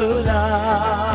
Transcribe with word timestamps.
love. 0.00 1.09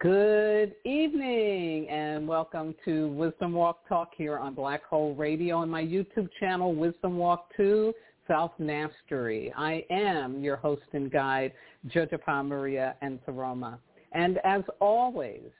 Good 0.00 0.76
evening 0.84 1.88
and 1.88 2.28
welcome 2.28 2.72
to 2.84 3.08
Wisdom 3.08 3.52
Walk 3.52 3.80
Talk 3.88 4.12
here 4.16 4.38
on 4.38 4.54
Blog 4.54 4.78
Talk 4.88 5.18
Radio 5.18 5.62
and 5.62 5.72
my 5.72 5.82
YouTube 5.82 6.28
channel, 6.38 6.72
Wisdom 6.72 7.16
Walk 7.16 7.50
2 7.56 7.92
Self 8.28 8.52
Mastery. 8.60 9.52
I 9.56 9.84
am 9.90 10.38
your 10.38 10.54
host 10.54 10.84
and 10.92 11.10
guide, 11.10 11.52
Jojopah 11.88 12.46
Maria 12.46 12.94
Nsoroma. 13.02 13.78
And 14.12 14.38
as 14.44 14.62
always, 14.80 15.50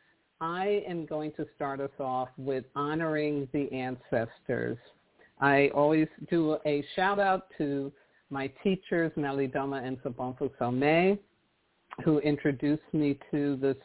I 0.41 0.85
am 0.89 1.05
going 1.05 1.33
to 1.33 1.45
start 1.57 1.81
us 1.81 1.91
off 1.99 2.29
with 2.39 2.65
honoring 2.77 3.49
the 3.53 3.69
ancestors. 3.73 4.79
I 5.41 5.69
always 5.75 6.07
do 6.31 6.59
a 6.65 6.85
shout 6.95 7.19
out 7.19 7.49
to 7.59 7.91
my 8.31 8.47
teachers, 8.63 9.11
Malidoma 9.19 9.85
and 9.85 10.01
Sobonfu 10.05 10.49
Somé, 10.61 11.19
who 12.05 12.21
introduced 12.21 12.83
me 12.93 13.19
to 13.33 13.57
this 13.57 13.77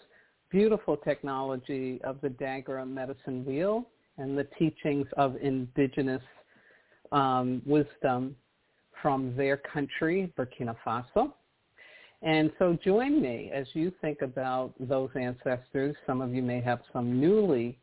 beautiful 0.53 0.95
technology 0.95 1.99
of 2.03 2.21
the 2.21 2.29
Dagara 2.29 2.87
medicine 2.87 3.43
wheel 3.43 3.89
and 4.19 4.37
the 4.37 4.47
teachings 4.59 5.07
of 5.17 5.35
indigenous 5.41 6.21
um, 7.11 7.61
wisdom 7.65 8.35
from 9.01 9.35
their 9.35 9.57
country, 9.57 10.31
Burkina 10.37 10.75
Faso. 10.85 11.33
And 12.21 12.51
so 12.59 12.77
join 12.85 13.19
me 13.19 13.51
as 13.51 13.65
you 13.73 13.91
think 13.99 14.21
about 14.21 14.73
those 14.79 15.09
ancestors. 15.19 15.95
Some 16.05 16.21
of 16.21 16.33
you 16.33 16.43
may 16.43 16.61
have 16.61 16.81
some 16.93 17.19
newly 17.19 17.79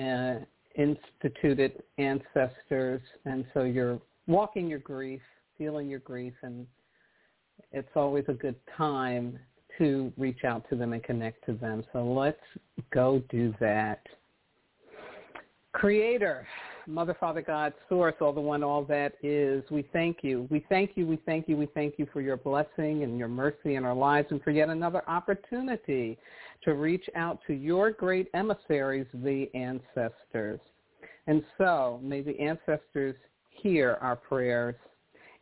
uh, 0.00 0.36
instituted 0.78 1.82
ancestors, 1.98 3.02
and 3.24 3.44
so 3.52 3.64
you're 3.64 4.00
walking 4.28 4.68
your 4.68 4.78
grief, 4.78 5.20
feeling 5.58 5.90
your 5.90 5.98
grief, 5.98 6.34
and 6.42 6.64
it's 7.72 7.90
always 7.96 8.24
a 8.28 8.32
good 8.32 8.56
time 8.78 9.36
to 9.78 10.12
reach 10.16 10.44
out 10.44 10.68
to 10.70 10.76
them 10.76 10.92
and 10.92 11.02
connect 11.02 11.44
to 11.46 11.54
them. 11.54 11.84
So 11.92 12.04
let's 12.04 12.38
go 12.92 13.22
do 13.30 13.54
that. 13.60 14.00
Creator, 15.72 16.46
Mother, 16.86 17.16
Father, 17.18 17.42
God, 17.42 17.72
Source, 17.88 18.14
all 18.20 18.32
the 18.32 18.40
one, 18.40 18.62
all 18.62 18.84
that 18.84 19.14
is, 19.22 19.64
we 19.70 19.82
thank 19.92 20.18
you. 20.22 20.46
We 20.50 20.64
thank 20.68 20.92
you, 20.94 21.06
we 21.06 21.18
thank 21.24 21.48
you, 21.48 21.56
we 21.56 21.66
thank 21.66 21.94
you 21.98 22.06
for 22.12 22.20
your 22.20 22.36
blessing 22.36 23.02
and 23.02 23.18
your 23.18 23.28
mercy 23.28 23.74
in 23.74 23.84
our 23.84 23.94
lives 23.94 24.28
and 24.30 24.42
for 24.42 24.50
yet 24.50 24.68
another 24.68 25.02
opportunity 25.08 26.18
to 26.62 26.74
reach 26.74 27.08
out 27.16 27.40
to 27.46 27.54
your 27.54 27.90
great 27.90 28.28
emissaries, 28.34 29.06
the 29.12 29.50
ancestors. 29.54 30.60
And 31.26 31.42
so 31.58 31.98
may 32.02 32.20
the 32.20 32.38
ancestors 32.38 33.16
hear 33.50 33.98
our 34.00 34.16
prayers. 34.16 34.74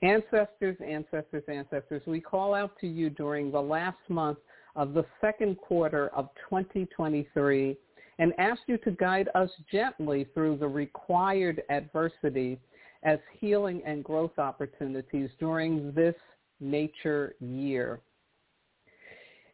Ancestors, 0.02 0.76
ancestors, 0.84 1.44
ancestors, 1.46 2.02
we 2.06 2.20
call 2.20 2.54
out 2.54 2.72
to 2.80 2.88
you 2.88 3.08
during 3.08 3.52
the 3.52 3.60
last 3.60 3.98
month 4.08 4.38
of 4.74 4.94
the 4.94 5.04
second 5.20 5.56
quarter 5.58 6.08
of 6.08 6.28
2023 6.50 7.76
and 8.18 8.32
ask 8.38 8.60
you 8.66 8.78
to 8.78 8.90
guide 8.92 9.28
us 9.34 9.50
gently 9.70 10.26
through 10.34 10.56
the 10.56 10.66
required 10.66 11.62
adversity 11.70 12.58
as 13.04 13.18
healing 13.38 13.80
and 13.86 14.02
growth 14.02 14.38
opportunities 14.38 15.30
during 15.38 15.92
this 15.92 16.14
nature 16.60 17.34
year. 17.40 18.00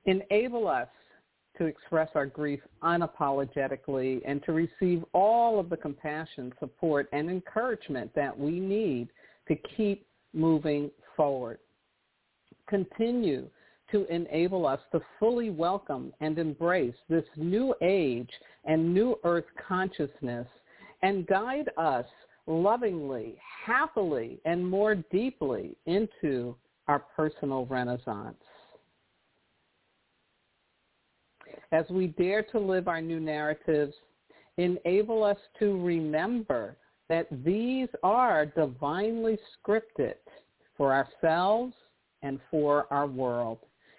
Enable 0.06 0.66
us 0.66 0.88
to 1.58 1.66
express 1.66 2.08
our 2.14 2.26
grief 2.26 2.60
unapologetically 2.82 4.22
and 4.24 4.42
to 4.44 4.52
receive 4.52 5.04
all 5.12 5.58
of 5.58 5.68
the 5.68 5.76
compassion, 5.76 6.52
support, 6.58 7.08
and 7.12 7.28
encouragement 7.28 8.10
that 8.14 8.38
we 8.38 8.60
need 8.60 9.08
to 9.48 9.56
keep 9.76 10.06
moving 10.32 10.90
forward. 11.16 11.58
Continue 12.68 13.48
to 13.90 14.06
enable 14.12 14.66
us 14.66 14.80
to 14.92 15.00
fully 15.18 15.50
welcome 15.50 16.12
and 16.20 16.38
embrace 16.38 16.94
this 17.08 17.24
new 17.36 17.74
age 17.80 18.30
and 18.64 18.92
new 18.92 19.18
earth 19.24 19.46
consciousness 19.66 20.46
and 21.02 21.26
guide 21.26 21.70
us 21.78 22.04
lovingly, 22.46 23.36
happily, 23.66 24.38
and 24.44 24.66
more 24.66 24.94
deeply 24.94 25.76
into 25.86 26.54
our 26.86 26.98
personal 26.98 27.66
renaissance. 27.66 28.36
As 31.72 31.84
we 31.90 32.08
dare 32.08 32.42
to 32.44 32.58
live 32.58 32.88
our 32.88 33.02
new 33.02 33.20
narratives, 33.20 33.94
enable 34.56 35.22
us 35.22 35.36
to 35.58 35.80
remember 35.84 36.76
that 37.08 37.26
these 37.44 37.88
are 38.02 38.46
divinely 38.46 39.38
scripted 39.56 40.14
for 40.76 40.92
ourselves 40.92 41.74
and 42.22 42.38
for 42.50 42.86
our 42.92 43.06
world 43.06 43.58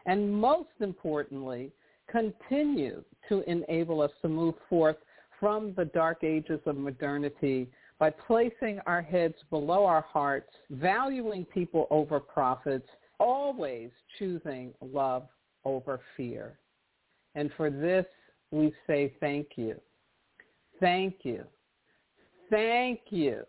and 0.10 0.32
most 0.32 0.70
importantly, 0.80 1.72
continue 2.10 3.04
to 3.28 3.44
enable 3.48 4.02
us 4.02 4.12
to 4.24 4.28
move 4.28 4.56
forth 4.68 4.96
from 5.40 5.74
the 5.78 5.86
dark 5.86 6.24
ages 6.24 6.60
of 6.66 6.78
modernity 6.78 7.70
by 8.00 8.10
placing 8.10 8.80
our 8.88 9.04
heads 9.04 9.36
below 9.52 9.86
our 9.86 10.02
hearts, 10.02 10.50
valuing 10.72 11.46
people 11.46 11.86
over 11.92 12.20
profits, 12.20 12.88
always 13.20 13.92
choosing 14.18 14.74
love 14.82 15.28
over 15.64 16.00
fear. 16.18 16.58
And 17.36 17.52
for 17.56 17.70
this, 17.70 18.06
we 18.50 18.74
say 18.88 19.14
thank 19.20 19.50
you. 19.58 19.80
Thank 20.80 21.18
you. 21.24 21.44
Thank 22.50 23.00
you. 23.10 23.44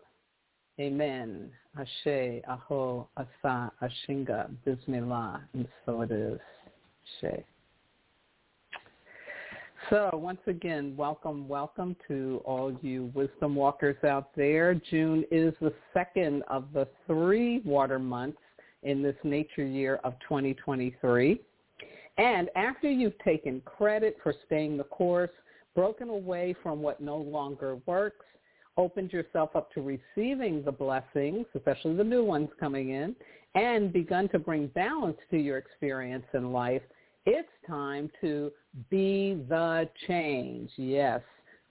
Amen. 0.79 1.49
Ashe, 1.77 2.41
Aho, 2.47 3.07
Asa, 3.17 3.71
Ashinga, 3.81 4.49
Bismillah, 4.65 5.41
and 5.53 5.67
so 5.85 6.01
it 6.01 6.11
is. 6.11 6.39
Ashe. 7.23 7.43
So 9.89 10.09
once 10.13 10.39
again, 10.47 10.95
welcome, 10.95 11.47
welcome 11.47 11.95
to 12.07 12.41
all 12.45 12.71
you 12.81 13.11
wisdom 13.15 13.55
walkers 13.55 13.97
out 14.03 14.29
there. 14.35 14.75
June 14.75 15.25
is 15.31 15.53
the 15.59 15.73
second 15.93 16.43
of 16.49 16.65
the 16.73 16.87
three 17.07 17.59
water 17.65 17.99
months 17.99 18.37
in 18.83 19.01
this 19.01 19.15
nature 19.23 19.65
year 19.65 19.99
of 20.03 20.13
2023. 20.27 21.41
And 22.17 22.49
after 22.55 22.89
you've 22.89 23.17
taken 23.19 23.61
credit 23.65 24.17
for 24.21 24.33
staying 24.45 24.77
the 24.77 24.83
course, 24.83 25.31
broken 25.75 26.09
away 26.09 26.55
from 26.61 26.81
what 26.81 27.01
no 27.01 27.17
longer 27.17 27.77
works, 27.85 28.25
opened 28.77 29.11
yourself 29.11 29.55
up 29.55 29.71
to 29.73 29.81
receiving 29.81 30.63
the 30.63 30.71
blessings, 30.71 31.45
especially 31.55 31.95
the 31.95 32.03
new 32.03 32.23
ones 32.23 32.49
coming 32.59 32.91
in, 32.91 33.15
and 33.55 33.91
begun 33.91 34.29
to 34.29 34.39
bring 34.39 34.67
balance 34.67 35.17
to 35.29 35.37
your 35.37 35.57
experience 35.57 36.25
in 36.33 36.51
life, 36.51 36.81
it's 37.25 37.49
time 37.67 38.09
to 38.21 38.51
be 38.89 39.43
the 39.49 39.89
change. 40.07 40.71
Yes. 40.77 41.21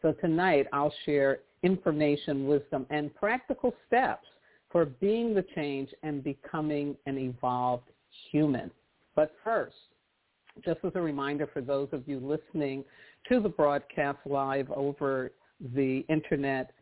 So 0.03 0.13
tonight 0.13 0.67
I'll 0.73 0.95
share 1.05 1.41
information, 1.63 2.47
wisdom, 2.47 2.87
and 2.91 3.15
practical 3.15 3.75
steps 3.87 4.27
for 4.71 4.85
being 4.85 5.35
the 5.35 5.45
change 5.55 5.91
and 6.03 6.23
becoming 6.23 6.97
an 7.07 7.19
evolved 7.19 7.91
human. 8.31 8.71
But 9.17 9.33
first, 9.43 9.75
just 10.65 10.81
as 10.85 10.93
a 10.95 11.01
reminder 11.01 11.49
for 11.53 11.61
those 11.61 11.89
of 11.93 12.07
you 12.07 12.19
listening 12.21 12.85
to 13.29 13.41
the 13.41 13.49
broadcast 13.49 14.19
live 14.25 14.71
over 14.71 15.33
the 15.75 16.05
internet, 16.09 16.73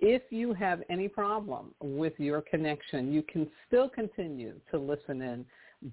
if 0.00 0.22
you 0.30 0.54
have 0.54 0.82
any 0.88 1.08
problem 1.08 1.74
with 1.80 2.12
your 2.18 2.40
connection, 2.42 3.12
you 3.12 3.22
can 3.22 3.48
still 3.66 3.88
continue 3.88 4.54
to 4.70 4.78
listen 4.78 5.22
in 5.22 5.44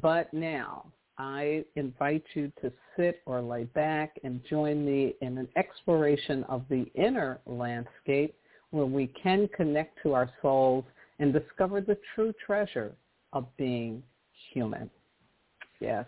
But 0.02 0.34
now 0.34 0.86
I 1.18 1.66
invite 1.76 2.24
you 2.34 2.52
to 2.62 2.72
sit 2.96 3.22
or 3.26 3.42
lay 3.42 3.66
back 3.66 4.18
and 4.24 4.42
join 4.50 4.86
me 4.86 5.16
in 5.22 5.38
an 5.38 5.50
exploration 5.58 6.44
of 6.46 6.64
the 6.70 6.86
inner 6.96 7.40
landscape 7.46 8.34
where 8.72 8.86
we 8.86 9.08
can 9.22 9.50
connect 9.56 10.02
to 10.04 10.14
our 10.14 10.30
souls 10.42 10.86
and 11.20 11.34
discover 11.34 11.82
the 11.82 11.98
true 12.16 12.34
treasure 12.46 12.94
of 13.34 13.46
being 13.58 14.02
human. 14.54 14.90
Yes. 15.82 16.06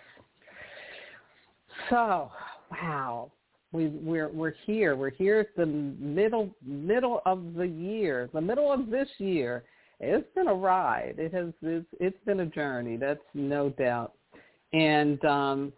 So, 1.90 2.32
wow, 2.72 3.32
we, 3.72 3.88
we're 3.88 4.30
we're 4.30 4.54
here. 4.66 4.96
We're 4.96 5.12
here 5.12 5.40
at 5.40 5.56
the 5.56 5.66
middle 5.66 6.50
middle 6.66 7.22
of 7.26 7.54
the 7.54 7.68
year, 7.68 8.30
the 8.34 8.42
middle 8.42 8.72
of 8.72 8.90
this 8.90 9.10
year. 9.18 9.64
It's 10.00 10.28
been 10.36 10.48
a 10.48 10.54
ride. 10.54 11.16
It 11.18 11.34
has 11.34 11.54
it's, 11.62 11.86
it's 12.00 12.18
been 12.26 12.42
a 12.42 12.46
journey. 12.46 12.98
That's 12.98 13.20
no 13.34 13.70
doubt. 13.70 14.14
And 14.74 15.24
um, 15.26 15.74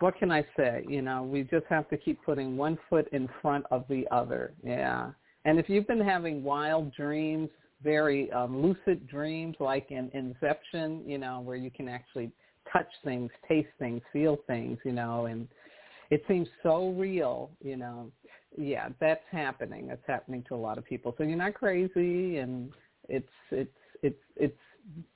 what 0.00 0.16
can 0.18 0.30
I 0.30 0.44
say? 0.56 0.84
You 0.88 1.02
know, 1.02 1.22
we 1.22 1.42
just 1.42 1.66
have 1.68 1.88
to 1.90 1.96
keep 1.96 2.22
putting 2.24 2.56
one 2.56 2.78
foot 2.88 3.08
in 3.12 3.28
front 3.42 3.64
of 3.70 3.84
the 3.88 4.06
other. 4.10 4.52
Yeah. 4.62 5.10
And 5.44 5.58
if 5.58 5.68
you've 5.68 5.86
been 5.86 6.00
having 6.00 6.44
wild 6.44 6.94
dreams, 6.94 7.48
very 7.82 8.30
um, 8.32 8.60
lucid 8.62 9.08
dreams, 9.08 9.56
like 9.60 9.90
in 9.90 10.10
Inception, 10.12 11.02
you 11.06 11.18
know, 11.18 11.40
where 11.40 11.56
you 11.56 11.70
can 11.70 11.88
actually 11.88 12.30
touch 12.72 12.88
things, 13.04 13.30
taste 13.48 13.68
things, 13.78 14.02
feel 14.12 14.38
things, 14.46 14.78
you 14.84 14.92
know, 14.92 15.26
and 15.26 15.48
it 16.10 16.22
seems 16.28 16.48
so 16.62 16.90
real, 16.90 17.50
you 17.62 17.76
know. 17.76 18.10
Yeah, 18.56 18.88
that's 18.98 19.24
happening. 19.30 19.88
That's 19.88 20.06
happening 20.06 20.42
to 20.48 20.54
a 20.54 20.56
lot 20.56 20.78
of 20.78 20.84
people. 20.84 21.14
So 21.18 21.24
you're 21.24 21.36
not 21.36 21.54
crazy, 21.54 22.38
and 22.38 22.72
it's 23.08 23.28
it's 23.50 23.70
it's 24.02 24.22
it's 24.36 24.58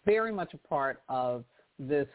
very 0.04 0.32
much 0.32 0.54
a 0.54 0.68
part 0.68 1.02
of 1.08 1.44
this 1.78 2.08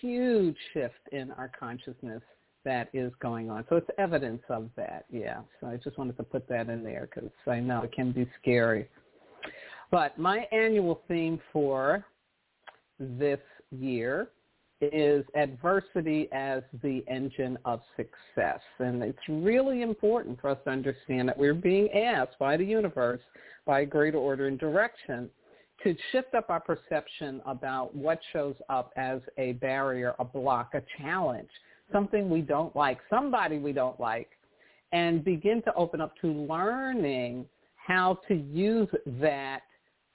huge 0.00 0.56
shift 0.72 0.94
in 1.12 1.30
our 1.32 1.50
consciousness 1.58 2.22
that 2.64 2.88
is 2.92 3.12
going 3.20 3.50
on. 3.50 3.64
So 3.68 3.76
it's 3.76 3.88
evidence 3.98 4.42
of 4.48 4.68
that, 4.76 5.06
yeah. 5.10 5.40
So 5.60 5.68
I 5.68 5.76
just 5.76 5.96
wanted 5.96 6.16
to 6.16 6.22
put 6.22 6.48
that 6.48 6.68
in 6.68 6.82
there 6.82 7.08
because 7.12 7.30
I 7.46 7.60
know 7.60 7.82
it 7.82 7.92
can 7.92 8.12
be 8.12 8.28
scary. 8.40 8.88
But 9.90 10.18
my 10.18 10.40
annual 10.52 11.02
theme 11.08 11.40
for 11.52 12.04
this 12.98 13.40
year 13.70 14.28
is 14.80 15.24
adversity 15.34 16.28
as 16.32 16.62
the 16.82 17.04
engine 17.08 17.58
of 17.64 17.80
success. 17.96 18.60
And 18.78 19.02
it's 19.02 19.18
really 19.28 19.82
important 19.82 20.40
for 20.40 20.50
us 20.50 20.58
to 20.64 20.70
understand 20.70 21.28
that 21.28 21.38
we're 21.38 21.54
being 21.54 21.90
asked 21.92 22.38
by 22.38 22.56
the 22.56 22.64
universe, 22.64 23.20
by 23.66 23.80
a 23.80 23.86
greater 23.86 24.18
order 24.18 24.46
and 24.46 24.58
direction, 24.58 25.28
to 25.82 25.96
shift 26.12 26.34
up 26.34 26.50
our 26.50 26.60
perception 26.60 27.40
about 27.46 27.94
what 27.94 28.18
shows 28.32 28.56
up 28.68 28.92
as 28.96 29.20
a 29.36 29.52
barrier, 29.54 30.14
a 30.18 30.24
block, 30.24 30.74
a 30.74 30.82
challenge, 31.00 31.50
something 31.92 32.28
we 32.28 32.40
don't 32.40 32.74
like, 32.74 32.98
somebody 33.08 33.58
we 33.58 33.72
don't 33.72 33.98
like, 34.00 34.30
and 34.92 35.24
begin 35.24 35.62
to 35.62 35.74
open 35.74 36.00
up 36.00 36.14
to 36.20 36.28
learning 36.28 37.44
how 37.76 38.18
to 38.28 38.34
use 38.34 38.88
that 39.20 39.60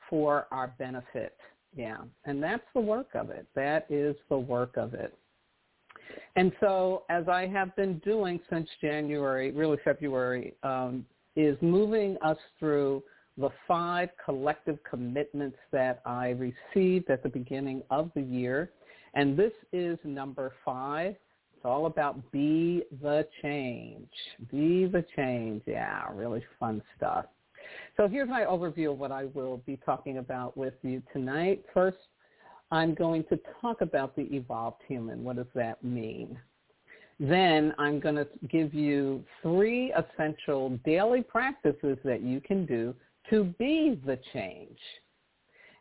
for 0.09 0.47
our 0.51 0.73
benefit. 0.77 1.35
Yeah, 1.75 1.97
and 2.25 2.41
that's 2.41 2.63
the 2.73 2.81
work 2.81 3.09
of 3.15 3.29
it. 3.29 3.47
That 3.55 3.87
is 3.89 4.15
the 4.29 4.37
work 4.37 4.77
of 4.77 4.93
it. 4.93 5.17
And 6.35 6.51
so 6.59 7.03
as 7.09 7.27
I 7.27 7.47
have 7.47 7.75
been 7.75 7.99
doing 7.99 8.39
since 8.49 8.67
January, 8.81 9.51
really 9.51 9.77
February, 9.83 10.53
um, 10.63 11.05
is 11.35 11.57
moving 11.61 12.17
us 12.21 12.37
through 12.59 13.03
the 13.37 13.49
five 13.67 14.09
collective 14.23 14.77
commitments 14.87 15.57
that 15.71 16.01
I 16.05 16.29
received 16.75 17.09
at 17.09 17.23
the 17.23 17.29
beginning 17.29 17.81
of 17.89 18.11
the 18.15 18.21
year. 18.21 18.71
And 19.15 19.37
this 19.37 19.53
is 19.71 19.97
number 20.03 20.53
five. 20.63 21.15
It's 21.55 21.65
all 21.65 21.85
about 21.85 22.31
be 22.31 22.83
the 23.01 23.27
change. 23.41 24.09
Be 24.51 24.85
the 24.85 25.05
change. 25.15 25.63
Yeah, 25.65 26.03
really 26.13 26.43
fun 26.59 26.81
stuff. 26.97 27.25
So 27.97 28.07
here's 28.07 28.29
my 28.29 28.41
overview 28.41 28.91
of 28.91 28.99
what 28.99 29.11
I 29.11 29.25
will 29.33 29.57
be 29.65 29.79
talking 29.85 30.17
about 30.17 30.57
with 30.57 30.73
you 30.81 31.01
tonight. 31.11 31.63
First, 31.73 31.97
I'm 32.71 32.93
going 32.93 33.23
to 33.25 33.39
talk 33.61 33.81
about 33.81 34.15
the 34.15 34.23
evolved 34.33 34.81
human. 34.87 35.23
What 35.23 35.35
does 35.35 35.45
that 35.55 35.83
mean? 35.83 36.39
Then 37.19 37.73
I'm 37.77 37.99
going 37.99 38.15
to 38.15 38.27
give 38.49 38.73
you 38.73 39.23
three 39.41 39.93
essential 39.93 40.77
daily 40.83 41.21
practices 41.21 41.97
that 42.03 42.21
you 42.21 42.41
can 42.41 42.65
do 42.65 42.95
to 43.29 43.45
be 43.59 43.99
the 44.05 44.19
change. 44.33 44.79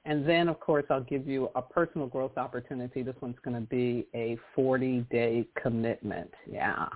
And 0.04 0.28
then, 0.28 0.48
of 0.48 0.58
course, 0.58 0.84
I'll 0.90 1.00
give 1.00 1.26
you 1.26 1.50
a 1.54 1.62
personal 1.62 2.08
growth 2.08 2.36
opportunity. 2.36 3.02
This 3.02 3.14
one's 3.20 3.36
going 3.44 3.54
to 3.54 3.66
be 3.68 4.06
a 4.14 4.36
40-day 4.56 5.46
commitment. 5.60 6.30
Yeah. 6.50 6.86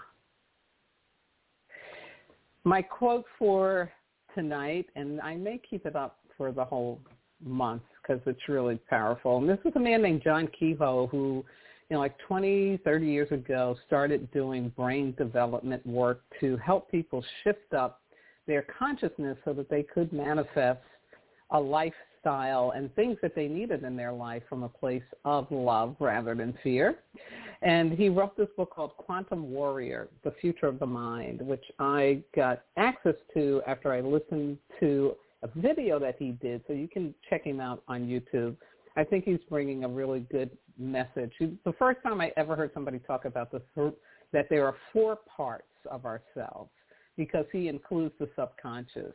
My 2.64 2.82
quote 2.82 3.24
for 3.38 3.92
tonight, 4.36 4.86
and 4.94 5.20
I 5.20 5.34
may 5.34 5.60
keep 5.68 5.86
it 5.86 5.96
up 5.96 6.18
for 6.36 6.52
the 6.52 6.64
whole 6.64 7.00
month 7.44 7.82
because 8.00 8.22
it's 8.26 8.48
really 8.48 8.76
powerful. 8.88 9.38
And 9.38 9.48
this 9.48 9.58
is 9.64 9.72
a 9.74 9.80
man 9.80 10.02
named 10.02 10.22
John 10.22 10.48
Kehoe 10.58 11.08
who, 11.08 11.44
you 11.88 11.96
know, 11.96 11.98
like 11.98 12.16
20, 12.28 12.78
30 12.84 13.06
years 13.06 13.32
ago 13.32 13.76
started 13.86 14.30
doing 14.32 14.68
brain 14.76 15.14
development 15.18 15.84
work 15.86 16.20
to 16.40 16.56
help 16.58 16.90
people 16.90 17.24
shift 17.42 17.74
up 17.74 18.00
their 18.46 18.64
consciousness 18.78 19.36
so 19.44 19.52
that 19.54 19.68
they 19.68 19.82
could 19.82 20.12
manifest 20.12 20.80
a 21.50 21.60
lifestyle 21.60 22.72
and 22.76 22.94
things 22.94 23.16
that 23.22 23.34
they 23.34 23.48
needed 23.48 23.82
in 23.84 23.96
their 23.96 24.12
life 24.12 24.42
from 24.48 24.62
a 24.62 24.68
place 24.68 25.02
of 25.24 25.46
love 25.50 25.96
rather 25.98 26.34
than 26.34 26.54
fear. 26.62 26.98
And 27.62 27.92
he 27.92 28.08
wrote 28.08 28.36
this 28.36 28.48
book 28.56 28.70
called 28.74 28.96
Quantum 28.96 29.50
Warrior, 29.50 30.08
The 30.24 30.32
Future 30.40 30.66
of 30.66 30.78
the 30.78 30.86
Mind, 30.86 31.40
which 31.40 31.64
I 31.78 32.22
got 32.34 32.62
access 32.76 33.14
to 33.34 33.62
after 33.66 33.92
I 33.92 34.00
listened 34.00 34.58
to 34.80 35.14
a 35.42 35.48
video 35.56 35.98
that 35.98 36.16
he 36.18 36.32
did. 36.32 36.62
So 36.66 36.72
you 36.72 36.88
can 36.88 37.14
check 37.28 37.44
him 37.44 37.60
out 37.60 37.82
on 37.88 38.02
YouTube. 38.02 38.56
I 38.96 39.04
think 39.04 39.24
he's 39.24 39.40
bringing 39.48 39.84
a 39.84 39.88
really 39.88 40.20
good 40.20 40.50
message. 40.78 41.32
The 41.40 41.74
first 41.78 42.02
time 42.02 42.20
I 42.20 42.32
ever 42.36 42.56
heard 42.56 42.70
somebody 42.74 42.98
talk 42.98 43.24
about 43.24 43.50
this, 43.52 43.62
that 44.32 44.48
there 44.50 44.66
are 44.66 44.74
four 44.92 45.18
parts 45.36 45.64
of 45.90 46.04
ourselves 46.04 46.70
because 47.16 47.46
he 47.52 47.68
includes 47.68 48.14
the 48.18 48.28
subconscious. 48.36 49.14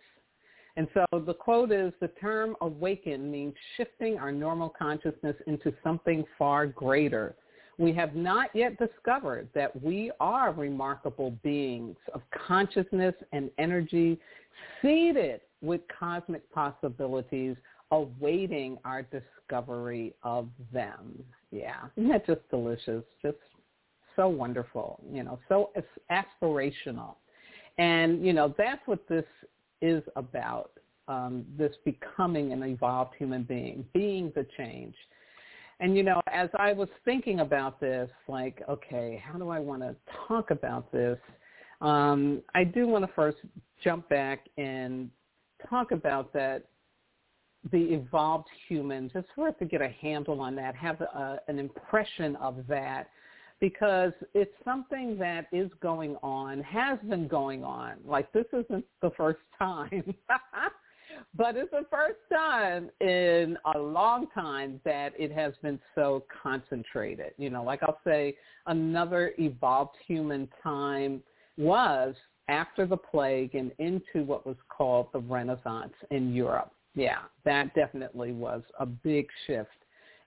And 0.78 0.88
so 0.94 1.06
the 1.20 1.34
quote 1.34 1.72
is, 1.72 1.92
the 2.00 2.08
term 2.08 2.56
awaken 2.62 3.30
means 3.30 3.54
shifting 3.76 4.18
our 4.18 4.32
normal 4.32 4.70
consciousness 4.70 5.36
into 5.46 5.74
something 5.84 6.24
far 6.38 6.66
greater 6.66 7.36
we 7.78 7.94
have 7.94 8.16
not 8.16 8.50
yet 8.54 8.78
discovered 8.78 9.48
that 9.56 9.82
we 9.82 10.12
are 10.20 10.52
remarkable 10.54 11.32
beings 11.44 11.96
of 12.14 12.22
consciousness 12.48 13.16
and 13.32 13.50
energy 13.58 14.20
seated 14.82 15.42
with 15.62 15.82
cosmic 16.00 16.52
possibilities 16.52 17.56
awaiting 17.92 18.78
our 18.86 19.04
discovery 19.04 20.14
of 20.24 20.48
them. 20.74 21.24
Yeah, 21.52 21.88
isn't 21.98 22.10
that 22.10 22.26
just 22.26 22.50
delicious? 22.50 23.04
Just 23.22 23.38
so 24.16 24.28
wonderful, 24.28 25.00
you 25.12 25.24
know, 25.24 25.40
so 25.50 25.72
aspirational. 26.12 27.16
And, 27.78 28.26
you 28.26 28.34
know, 28.34 28.54
that's 28.58 28.82
what 28.86 29.08
this 29.08 29.26
is 29.82 30.04
about, 30.16 30.72
um, 31.08 31.46
this 31.58 31.72
becoming 31.84 32.52
an 32.52 32.64
evolved 32.64 33.16
human 33.18 33.44
being, 33.44 33.86
being 33.94 34.32
the 34.36 34.46
change. 34.58 34.96
And 35.82 35.98
you 35.98 36.04
know, 36.04 36.22
as 36.32 36.48
I 36.58 36.74
was 36.74 36.88
thinking 37.06 37.40
about 37.40 37.80
this, 37.80 38.10
like, 38.28 38.62
okay, 38.70 39.22
how 39.26 39.38
do 39.38 39.50
I 39.50 39.60
want 39.60 39.82
to 39.82 39.96
talk 40.28 40.52
about 40.52 40.92
this? 40.92 41.18
Um, 41.82 42.44
I 42.54 42.64
do 42.64 42.88
want 42.88 43.04
to 43.04 43.12
first 43.14 43.40
jump 43.84 44.08
back 44.08 44.48
and 44.60 45.10
talk 45.68 45.92
about 45.92 46.32
that 46.34 46.66
the 47.72 47.80
evolved 47.80 48.48
human, 48.68 49.10
just 49.12 49.28
sort 49.36 49.50
of 49.50 49.58
to 49.60 49.66
get 49.66 49.82
a 49.82 49.90
handle 49.90 50.40
on 50.40 50.56
that, 50.56 50.76
have 50.76 51.02
a, 51.02 51.40
an 51.48 51.58
impression 51.60 52.36
of 52.38 52.58
that, 52.68 53.10
because 53.60 54.14
it's 54.34 54.54
something 54.64 55.18
that 55.18 55.48
is 55.52 55.70
going 55.82 56.16
on, 56.24 56.62
has 56.62 57.00
been 57.08 57.28
going 57.28 57.64
on. 57.64 57.96
Like 58.06 58.32
this 58.34 58.46
isn't 58.54 58.86
the 59.02 59.12
first 59.18 59.40
time 59.58 60.14
but 61.36 61.56
it's 61.56 61.72
the 61.72 61.86
first 61.90 62.20
time 62.32 62.90
in 63.00 63.58
a 63.76 63.80
long 63.80 64.28
time 64.34 64.82
that 64.84 65.14
it 65.18 65.32
has 65.32 65.54
been 65.62 65.80
so 65.96 66.24
concentrated. 66.44 67.34
You 67.38 67.50
know, 67.50 67.64
like 67.64 67.84
I'll 67.84 68.00
say, 68.06 68.36
another 68.68 69.34
evolved 69.38 69.96
human 70.06 70.50
time 70.62 71.22
was 71.58 72.16
after 72.50 72.86
the 72.86 72.98
plague 72.98 73.56
and 73.56 73.72
into 73.80 74.26
what 74.26 74.46
was 74.46 74.58
called 74.70 75.08
the 75.14 75.20
Renaissance 75.20 75.94
in 76.10 76.34
Europe. 76.34 76.74
Yeah, 76.96 77.20
that 77.46 77.74
definitely 77.76 78.34
was 78.34 78.62
a 78.80 78.86
big 78.86 79.28
shift 79.48 79.70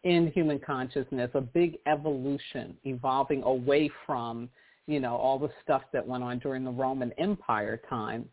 in 0.05 0.31
human 0.33 0.59
consciousness, 0.59 1.31
a 1.35 1.41
big 1.41 1.79
evolution, 1.87 2.77
evolving 2.85 3.43
away 3.43 3.91
from, 4.07 4.49
you 4.87 5.01
know, 5.01 5.17
all 5.17 5.39
the 5.39 5.51
stuff 5.63 5.83
that 5.93 6.07
went 6.07 6.23
on 6.23 6.39
during 6.39 6.65
the 6.65 6.71
Roman 6.71 7.13
Empire 7.19 7.81
time 7.89 8.27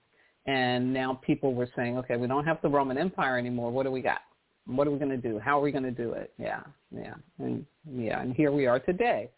and 0.45 0.93
now 0.93 1.19
people 1.25 1.53
were 1.53 1.69
saying, 1.75 1.98
okay, 2.00 2.17
we 2.17 2.27
don't 2.27 2.45
have 2.45 2.62
the 2.62 2.69
Roman 2.69 2.98
Empire 2.98 3.38
anymore. 3.38 3.71
What 3.71 3.83
do 3.83 3.91
we 3.91 4.01
got? 4.01 4.21
What 4.65 4.88
are 4.88 4.91
we 4.91 5.00
going 5.00 5.12
to 5.12 5.17
do? 5.17 5.39
How 5.39 5.60
are 5.60 5.62
we 5.62 5.71
going 5.71 5.83
to 5.83 5.91
do 5.91 6.13
it? 6.13 6.33
Yeah, 6.38 6.62
yeah, 6.95 7.15
and 7.39 7.65
yeah, 7.91 8.21
and 8.21 8.33
here 8.33 8.51
we 8.51 8.67
are 8.67 8.79
today. 8.79 9.29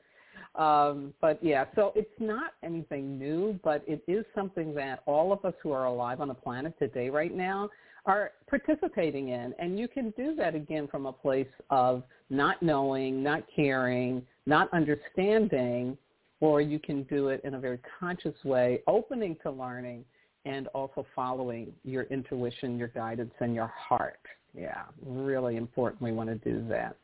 Um, 0.55 1.13
but 1.19 1.43
yeah, 1.43 1.65
so 1.75 1.93
it's 1.95 2.11
not 2.19 2.53
anything 2.61 3.17
new, 3.17 3.59
but 3.63 3.83
it 3.87 4.03
is 4.07 4.23
something 4.35 4.75
that 4.75 5.01
all 5.05 5.33
of 5.33 5.43
us 5.45 5.53
who 5.63 5.71
are 5.71 5.85
alive 5.85 6.21
on 6.21 6.27
the 6.27 6.33
planet 6.33 6.77
today 6.77 7.09
right 7.09 7.33
now 7.33 7.69
are 8.05 8.31
participating 8.47 9.29
in. 9.29 9.55
And 9.57 9.79
you 9.79 9.87
can 9.87 10.11
do 10.11 10.35
that 10.35 10.53
again 10.55 10.87
from 10.87 11.05
a 11.05 11.13
place 11.13 11.47
of 11.69 12.03
not 12.29 12.61
knowing, 12.61 13.23
not 13.23 13.43
caring, 13.55 14.21
not 14.45 14.71
understanding, 14.73 15.97
or 16.39 16.61
you 16.61 16.77
can 16.77 17.03
do 17.03 17.29
it 17.29 17.41
in 17.43 17.55
a 17.55 17.59
very 17.59 17.79
conscious 17.99 18.35
way, 18.43 18.81
opening 18.85 19.37
to 19.43 19.49
learning 19.49 20.03
and 20.45 20.67
also 20.69 21.05
following 21.15 21.71
your 21.83 22.03
intuition, 22.03 22.77
your 22.77 22.89
guidance, 22.89 23.33
and 23.39 23.55
your 23.55 23.67
heart. 23.67 24.19
Yeah, 24.53 24.83
really 25.05 25.55
important. 25.55 26.01
We 26.01 26.11
want 26.11 26.29
to 26.29 26.35
do 26.35 26.65
that. 26.69 26.97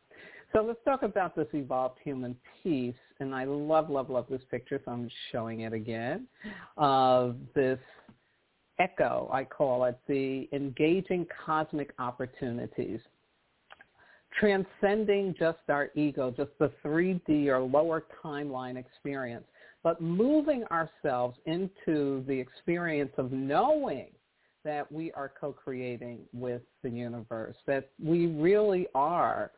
So 0.53 0.62
let's 0.62 0.79
talk 0.84 1.03
about 1.03 1.36
this 1.36 1.48
evolved 1.53 2.00
human 2.03 2.36
piece. 2.63 2.96
And 3.19 3.34
I 3.36 3.43
love, 3.46 3.89
love, 3.89 4.10
love 4.10 4.25
this 4.29 4.41
picture, 4.50 4.81
so 4.84 4.91
I'm 4.91 5.10
showing 5.31 5.62
it 5.62 5.74
again, 5.74 6.27
of 6.77 7.38
this 7.55 7.79
echo, 8.79 9.29
I 9.31 9.43
call 9.43 9.86
it, 9.86 9.98
the 10.08 10.50
engaging 10.51 11.27
cosmic 11.46 11.93
opportunities 12.00 13.00
transcending 14.39 15.36
just 15.38 15.58
our 15.69 15.89
ego, 15.96 16.34
just 16.36 16.51
the 16.60 16.72
3D 16.84 17.48
or 17.48 17.60
lower 17.60 18.03
timeline 18.24 18.77
experience 18.77 19.46
but 19.83 20.01
moving 20.01 20.63
ourselves 20.65 21.38
into 21.45 22.24
the 22.27 22.38
experience 22.38 23.12
of 23.17 23.31
knowing 23.31 24.07
that 24.65 24.91
we 24.91 25.12
are 25.13 25.31
co-creating 25.39 26.19
with 26.33 26.62
the 26.83 26.89
universe, 26.89 27.55
that 27.65 27.89
we 28.03 28.27
really 28.27 28.88
are 28.93 29.51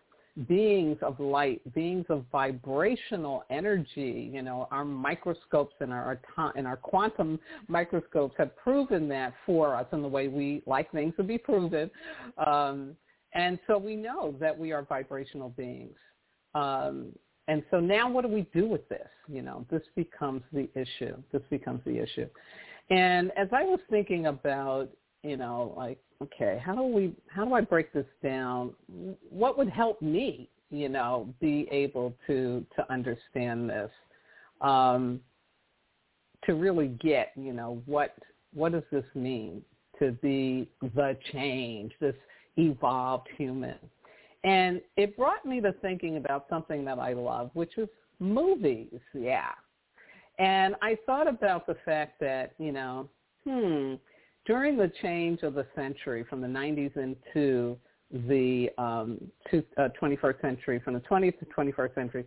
beings 0.48 0.98
of 1.02 1.20
light, 1.20 1.62
beings 1.74 2.06
of 2.10 2.24
vibrational 2.32 3.44
energy. 3.50 4.30
You 4.34 4.42
know, 4.42 4.68
our 4.72 4.86
microscopes 4.86 5.76
and 5.80 5.92
our 5.92 6.22
and 6.56 6.68
our 6.68 6.78
quantum 6.78 7.40
microscopes 7.68 8.36
have 8.38 8.56
proven 8.56 9.08
that 9.10 9.34
for 9.46 9.76
us 9.76 9.88
in 9.92 10.02
the 10.02 10.08
way 10.08 10.28
we 10.28 10.62
like 10.66 10.92
things 10.92 11.14
to 11.18 11.24
be 11.24 11.38
proven. 11.38 11.90
Um, 12.46 12.96
and 13.34 13.60
so 13.68 13.78
we 13.78 13.96
know 13.96 14.36
that 14.40 14.58
we 14.58 14.72
are 14.72 14.84
vibrational 14.84 15.50
beings. 15.50 15.98
Um, 16.54 17.14
and 17.48 17.64
so 17.72 17.80
now 17.80 18.10
what 18.10 18.24
do 18.24 18.28
we 18.28 18.48
do 18.54 18.68
with 18.68 18.88
this? 18.90 19.08
You 19.28 19.42
know, 19.42 19.66
this 19.70 19.82
becomes 19.96 20.44
the 20.54 20.70
issue. 20.76 21.16
This 21.32 21.42
becomes 21.50 21.82
the 21.86 21.98
issue. 21.98 22.28
And 22.90 23.32
as 23.38 23.48
I 23.52 23.64
was 23.64 23.80
thinking 23.90 24.28
about, 24.28 24.90
you 25.24 25.38
know, 25.38 25.74
like, 25.78 26.00
okay, 26.22 26.62
how 26.64 26.76
do 26.76 26.84
we, 26.84 27.14
how 27.28 27.46
do 27.46 27.54
I 27.54 27.62
break 27.62 27.94
this 27.94 28.06
down? 28.24 28.74
What 29.30 29.58
would 29.58 29.70
help 29.70 30.02
me, 30.02 30.50
you 30.70 30.90
know, 30.90 31.34
be 31.40 31.68
able 31.72 32.14
to, 32.28 32.66
to 32.76 32.92
understand 32.92 33.70
this, 33.70 33.92
um, 34.62 35.20
to 36.46 36.54
really 36.54 36.88
get, 36.88 37.32
you 37.36 37.54
know, 37.54 37.82
what, 37.86 38.16
what 38.54 38.72
does 38.72 38.84
this 38.92 39.06
mean 39.16 39.62
to 40.00 40.12
be 40.14 40.68
the 40.82 41.18
change, 41.32 41.92
this 42.00 42.16
evolved 42.58 43.28
human? 43.38 43.78
And 44.44 44.82
it 44.98 45.16
brought 45.16 45.46
me 45.46 45.62
to 45.62 45.74
thinking 45.82 46.18
about 46.18 46.48
something 46.50 46.84
that 46.86 47.00
I 47.00 47.14
love, 47.14 47.52
which 47.54 47.78
is 47.78 47.88
movies. 48.20 49.00
Yeah. 49.14 49.52
And 50.40 50.76
I 50.82 50.98
thought 51.06 51.28
about 51.28 51.68
the 51.68 51.76
fact 51.86 52.20
that, 52.22 52.54
you 52.58 52.72
know, 52.72 53.08
hmm, 53.46 53.96
during 54.46 54.78
the 54.78 54.92
change 55.02 55.44
of 55.44 55.54
the 55.54 55.68
century 55.76 56.26
from 56.28 56.42
the 56.42 56.48
90s 56.48 56.98
into 56.98 57.78
the 58.28 58.70
um, 58.78 59.20
to, 59.50 59.64
uh, 59.78 59.90
21st 60.02 60.42
century, 60.42 60.80
from 60.84 60.96
the 60.96 61.00
20th 61.02 61.40
to 61.40 61.46
21st 61.46 61.96
century, 61.96 62.26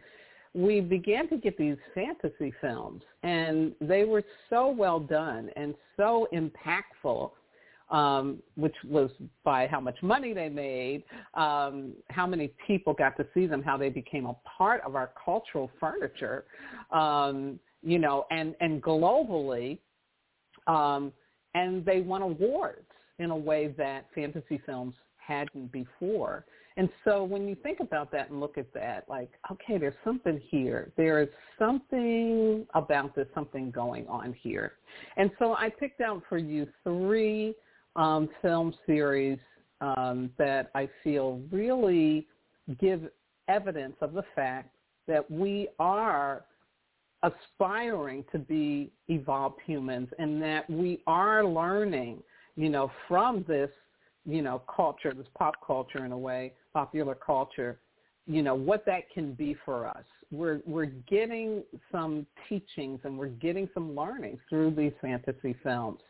we 0.54 0.80
began 0.80 1.28
to 1.28 1.37
get 1.37 1.59
these 1.59 1.76
fantasy 1.94 2.52
films, 2.61 3.02
and 3.25 3.73
they 3.80 4.04
were 4.04 4.23
so 4.49 4.68
well 4.68 5.00
done 5.00 5.50
and 5.56 5.75
so 5.97 6.28
impactful 6.33 7.33
um, 7.91 8.43
which 8.57 8.75
was 8.88 9.11
by 9.45 9.67
how 9.67 9.81
much 9.81 9.97
money 10.03 10.33
they 10.33 10.49
made, 10.49 11.05
um, 11.35 11.93
how 12.11 12.26
many 12.26 12.53
people 12.67 12.93
got 12.95 13.17
to 13.17 13.26
see 13.35 13.47
them, 13.47 13.62
how 13.62 13.76
they 13.76 13.91
became 13.91 14.26
a 14.26 14.37
part 14.59 14.83
of 14.87 14.97
our 14.97 15.11
cultural 15.23 15.71
furniture, 15.79 16.45
um, 16.91 17.59
you 17.83 17.99
know, 17.99 18.25
and, 18.31 18.55
and 18.61 18.83
globally, 18.83 19.79
um, 20.67 21.12
and 21.55 21.85
they 21.85 22.00
won 22.00 22.23
awards 22.23 22.87
in 23.19 23.31
a 23.31 23.37
way 23.37 23.75
that 23.79 24.07
fantasy 24.14 24.61
films 24.67 24.95
hadn't 25.19 25.71
before. 25.71 26.45
And 26.76 26.88
so 27.05 27.23
when 27.23 27.47
you 27.47 27.55
think 27.55 27.79
about 27.79 28.11
that 28.11 28.31
and 28.31 28.41
look 28.41 28.59
at 28.59 28.73
that, 28.75 29.05
like, 29.09 29.31
okay, 29.53 29.79
there's 29.79 29.95
something 30.03 30.41
here. 30.50 30.91
There 30.97 31.23
is 31.23 31.29
something 31.57 32.67
about 32.75 33.14
this, 33.14 33.29
something 33.33 33.71
going 33.71 34.09
on 34.09 34.35
here. 34.43 34.73
And 35.17 35.31
so 35.38 35.55
I 35.55 35.71
picked 35.71 36.00
out 36.00 36.23
for 36.29 36.37
you 36.37 36.67
three 36.83 37.55
um, 37.96 38.28
film 38.42 38.74
series 38.86 39.38
um, 39.80 40.30
that 40.38 40.70
I 40.74 40.88
feel 41.02 41.40
really 41.50 42.26
give 42.80 43.02
evidence 43.48 43.96
of 44.00 44.12
the 44.14 44.24
fact 44.34 44.74
that 45.06 45.28
we 45.30 45.68
are 45.78 46.44
aspiring 47.22 48.24
to 48.32 48.38
be 48.38 48.90
evolved 49.08 49.60
humans 49.64 50.08
and 50.18 50.42
that 50.42 50.68
we 50.68 51.00
are 51.06 51.44
learning, 51.44 52.22
you 52.56 52.68
know, 52.68 52.90
from 53.08 53.44
this, 53.48 53.70
you 54.26 54.42
know, 54.42 54.62
culture, 54.74 55.12
this 55.14 55.26
pop 55.36 55.54
culture 55.66 56.04
in 56.04 56.12
a 56.12 56.18
way, 56.18 56.52
popular 56.72 57.14
culture, 57.14 57.78
you 58.26 58.42
know, 58.42 58.54
what 58.54 58.86
that 58.86 59.10
can 59.12 59.32
be 59.32 59.56
for 59.64 59.86
us. 59.86 60.04
We're, 60.30 60.60
we're 60.66 60.86
getting 60.86 61.62
some 61.92 62.26
teachings 62.48 63.00
and 63.04 63.18
we're 63.18 63.28
getting 63.28 63.68
some 63.74 63.94
learnings 63.94 64.40
through 64.48 64.74
these 64.74 64.92
fantasy 65.00 65.54
films. 65.62 66.00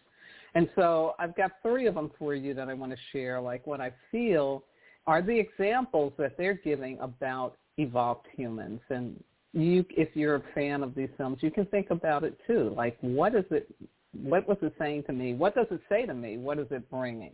And 0.55 0.69
so 0.77 1.15
I've 1.19 1.37
got 1.37 1.53
three 1.63 1.87
of 1.87 1.95
them 1.95 2.11
for 2.19 2.35
you 2.35 2.55
that 2.55 2.69
I 2.69 2.75
want 2.75 2.93
to 2.93 2.99
share, 3.13 3.41
like 3.41 3.67
what 3.67 3.81
I 3.81 3.93
feel 4.11 4.65
are 5.07 5.21
the 5.21 5.39
examples 5.39 6.13
that 6.19 6.37
they're 6.39 6.55
giving 6.55 6.99
about 7.01 7.57
evolved 7.77 8.27
humans. 8.37 8.81
And 8.89 9.23
you, 9.53 9.85
if 9.91 10.11
you're 10.15 10.37
a 10.37 10.43
fan 10.55 10.83
of 10.83 10.95
these 10.95 11.11
films, 11.17 11.39
you 11.41 11.51
can 11.51 11.67
think 11.67 11.91
about 11.91 12.25
it 12.25 12.39
too. 12.47 12.73
Like, 12.77 12.97
what 13.01 13.35
is 13.35 13.45
it? 13.51 13.75
What 14.13 14.47
was 14.47 14.59
it 14.63 14.75
saying 14.79 15.05
to 15.09 15.13
me? 15.13 15.35
What 15.35 15.57
does 15.57 15.67
it 15.73 15.81
say 15.89 16.07
to 16.07 16.15
me? 16.15 16.39
What 16.39 16.59
is 16.59 16.67
it 16.71 16.89
bringing? 16.89 17.33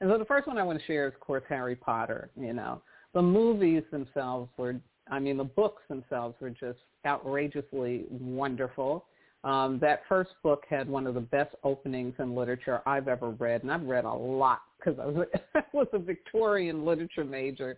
And 0.00 0.10
so 0.10 0.18
the 0.18 0.26
first 0.26 0.46
one 0.46 0.58
I 0.58 0.62
want 0.62 0.78
to 0.78 0.86
share 0.86 1.08
is, 1.08 1.14
of 1.14 1.20
course, 1.20 1.42
Harry 1.48 1.74
Potter. 1.74 2.30
You 2.38 2.52
know, 2.52 2.82
the 3.14 3.22
movies 3.22 3.82
themselves 3.90 4.50
were, 4.58 4.76
I 5.10 5.18
mean, 5.18 5.38
the 5.38 5.44
books 5.44 5.82
themselves 5.88 6.36
were 6.40 6.50
just 6.50 6.78
outrageously 7.06 8.04
wonderful. 8.10 9.06
Um, 9.44 9.78
that 9.80 10.02
first 10.08 10.30
book 10.42 10.64
had 10.68 10.88
one 10.88 11.06
of 11.06 11.14
the 11.14 11.20
best 11.20 11.54
openings 11.62 12.14
in 12.18 12.34
literature 12.34 12.82
I've 12.86 13.08
ever 13.08 13.30
read, 13.30 13.62
and 13.62 13.70
I've 13.70 13.84
read 13.84 14.04
a 14.04 14.12
lot 14.12 14.62
because 14.78 14.98
I 14.98 15.06
was, 15.06 15.26
I 15.54 15.62
was 15.72 15.86
a 15.92 15.98
Victorian 15.98 16.84
literature 16.84 17.24
major 17.24 17.76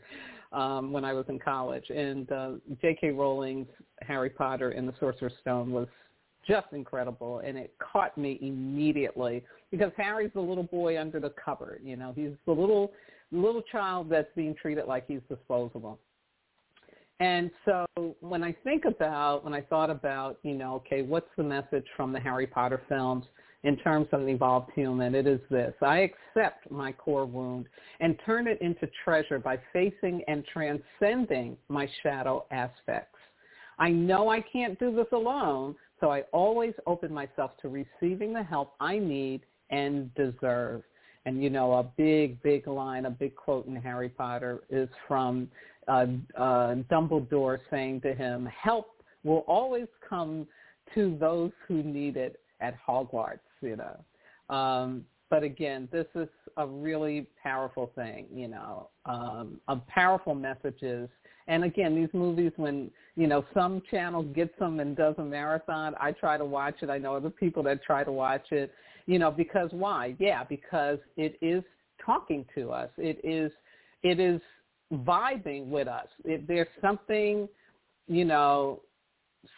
um, 0.53 0.93
when 0.93 1.05
I 1.05 1.13
was 1.13 1.27
in 1.29 1.39
college. 1.39 1.89
And 1.91 2.31
uh, 2.33 2.51
J.K. 2.81 3.11
Rowling's 3.11 3.69
Harry 4.03 4.31
Potter 4.31 4.71
and 4.71 4.89
the 4.89 4.95
Sorcerer's 4.99 5.33
Stone 5.43 5.71
was 5.71 5.87
just 6.49 6.69
incredible, 6.73 7.41
and 7.41 7.59
it 7.59 7.75
caught 7.79 8.17
me 8.17 8.39
immediately 8.41 9.45
because 9.71 9.93
Harry's 9.97 10.31
the 10.35 10.41
little 10.41 10.65
boy 10.65 10.99
under 10.99 11.21
the 11.21 11.33
cupboard. 11.43 11.81
You 11.85 11.97
know, 11.97 12.13
he's 12.15 12.33
the 12.47 12.53
little 12.53 12.93
little 13.33 13.63
child 13.71 14.09
that's 14.11 14.31
being 14.35 14.55
treated 14.61 14.87
like 14.87 15.07
he's 15.07 15.21
disposable. 15.29 15.99
And 17.21 17.51
so 17.67 17.87
when 18.21 18.43
I 18.43 18.57
think 18.65 18.85
about, 18.87 19.45
when 19.45 19.53
I 19.53 19.61
thought 19.61 19.91
about, 19.91 20.39
you 20.43 20.55
know, 20.55 20.77
okay, 20.77 21.03
what's 21.03 21.29
the 21.37 21.43
message 21.43 21.85
from 21.95 22.13
the 22.13 22.21
Harry 22.21 22.47
Potter 22.47 22.81
films 22.89 23.27
in 23.63 23.77
terms 23.77 24.09
of 24.13 24.23
an 24.23 24.29
evolved 24.31 24.71
human? 24.75 25.15
It 25.15 25.27
is 25.27 25.41
this. 25.51 25.75
I 25.83 26.11
accept 26.11 26.71
my 26.71 26.93
core 26.93 27.27
wound 27.27 27.67
and 28.01 28.17
turn 28.25 28.49
it 28.49 28.61
into 28.63 28.89
treasure 29.05 29.39
by 29.39 29.59
facing 29.71 30.23
and 30.29 30.43
transcending 30.51 31.59
my 31.69 31.87
shadow 32.03 32.47
aspects. 32.51 33.19
I 33.79 33.91
know 33.91 34.31
I 34.31 34.41
can't 34.41 34.79
do 34.79 34.95
this 34.95 35.07
alone, 35.13 35.75
so 36.01 36.11
I 36.11 36.23
always 36.33 36.73
open 36.87 37.13
myself 37.13 37.51
to 37.61 37.69
receiving 37.69 38.33
the 38.33 38.43
help 38.43 38.75
I 38.81 38.99
need 38.99 39.43
and 39.69 40.15
deserve. 40.15 40.83
And 41.27 41.43
you 41.43 41.51
know, 41.51 41.75
a 41.75 41.83
big, 41.83 42.43
big 42.43 42.67
line, 42.67 43.05
a 43.05 43.11
big 43.11 43.37
quote 43.37 43.67
in 43.67 43.77
Harry 43.77 44.09
Potter 44.09 44.63
is 44.71 44.89
from 45.07 45.49
uh, 45.91 46.07
uh, 46.41 46.75
Dumbledore 46.91 47.59
saying 47.71 48.03
to 48.03 48.15
him, 48.15 48.47
help 48.47 49.03
will 49.25 49.45
always 49.49 49.89
come 50.09 50.47
to 50.95 51.17
those 51.19 51.51
who 51.67 51.83
need 51.83 52.17
it 52.17 52.41
at 52.61 52.75
Hogwarts, 52.87 53.41
you 53.61 53.77
know. 53.77 54.55
Um, 54.55 55.05
but 55.31 55.43
again, 55.43 55.89
this 55.93 56.07
is 56.15 56.29
a 56.57 56.67
really 56.67 57.27
powerful 57.43 57.93
thing, 57.95 58.27
you 58.33 58.49
know, 58.49 58.89
um, 59.05 59.61
of 59.69 59.87
powerful 59.87 60.35
messages. 60.35 61.09
And 61.47 61.65
again, 61.65 61.95
these 61.95 62.09
movies, 62.13 62.53
when, 62.57 62.91
you 63.17 63.27
know, 63.27 63.45
some 63.55 63.83
channel 63.91 64.23
gets 64.23 64.57
them 64.59 64.81
and 64.81 64.97
does 64.97 65.15
a 65.19 65.25
marathon, 65.25 65.95
I 66.01 66.13
try 66.13 66.37
to 66.37 66.45
watch 66.45 66.77
it. 66.83 66.91
I 66.91 66.99
know 66.99 67.17
other 67.17 67.31
people 67.31 67.63
that 67.65 67.83
try 67.83 68.05
to 68.05 68.13
watch 68.13 68.53
it, 68.53 68.73
you 69.07 69.19
know, 69.19 69.31
because 69.31 69.71
why? 69.73 70.15
Yeah, 70.19 70.45
because 70.45 70.99
it 71.17 71.37
is 71.41 71.63
talking 72.05 72.45
to 72.55 72.71
us. 72.71 72.91
It 72.97 73.21
is, 73.25 73.53
it 74.03 74.19
is 74.19 74.41
vibing 74.93 75.69
with 75.69 75.89
us. 75.89 76.09
If 76.25 76.47
there's 76.47 76.69
something, 76.81 77.49
you 78.09 78.25
know, 78.25 78.83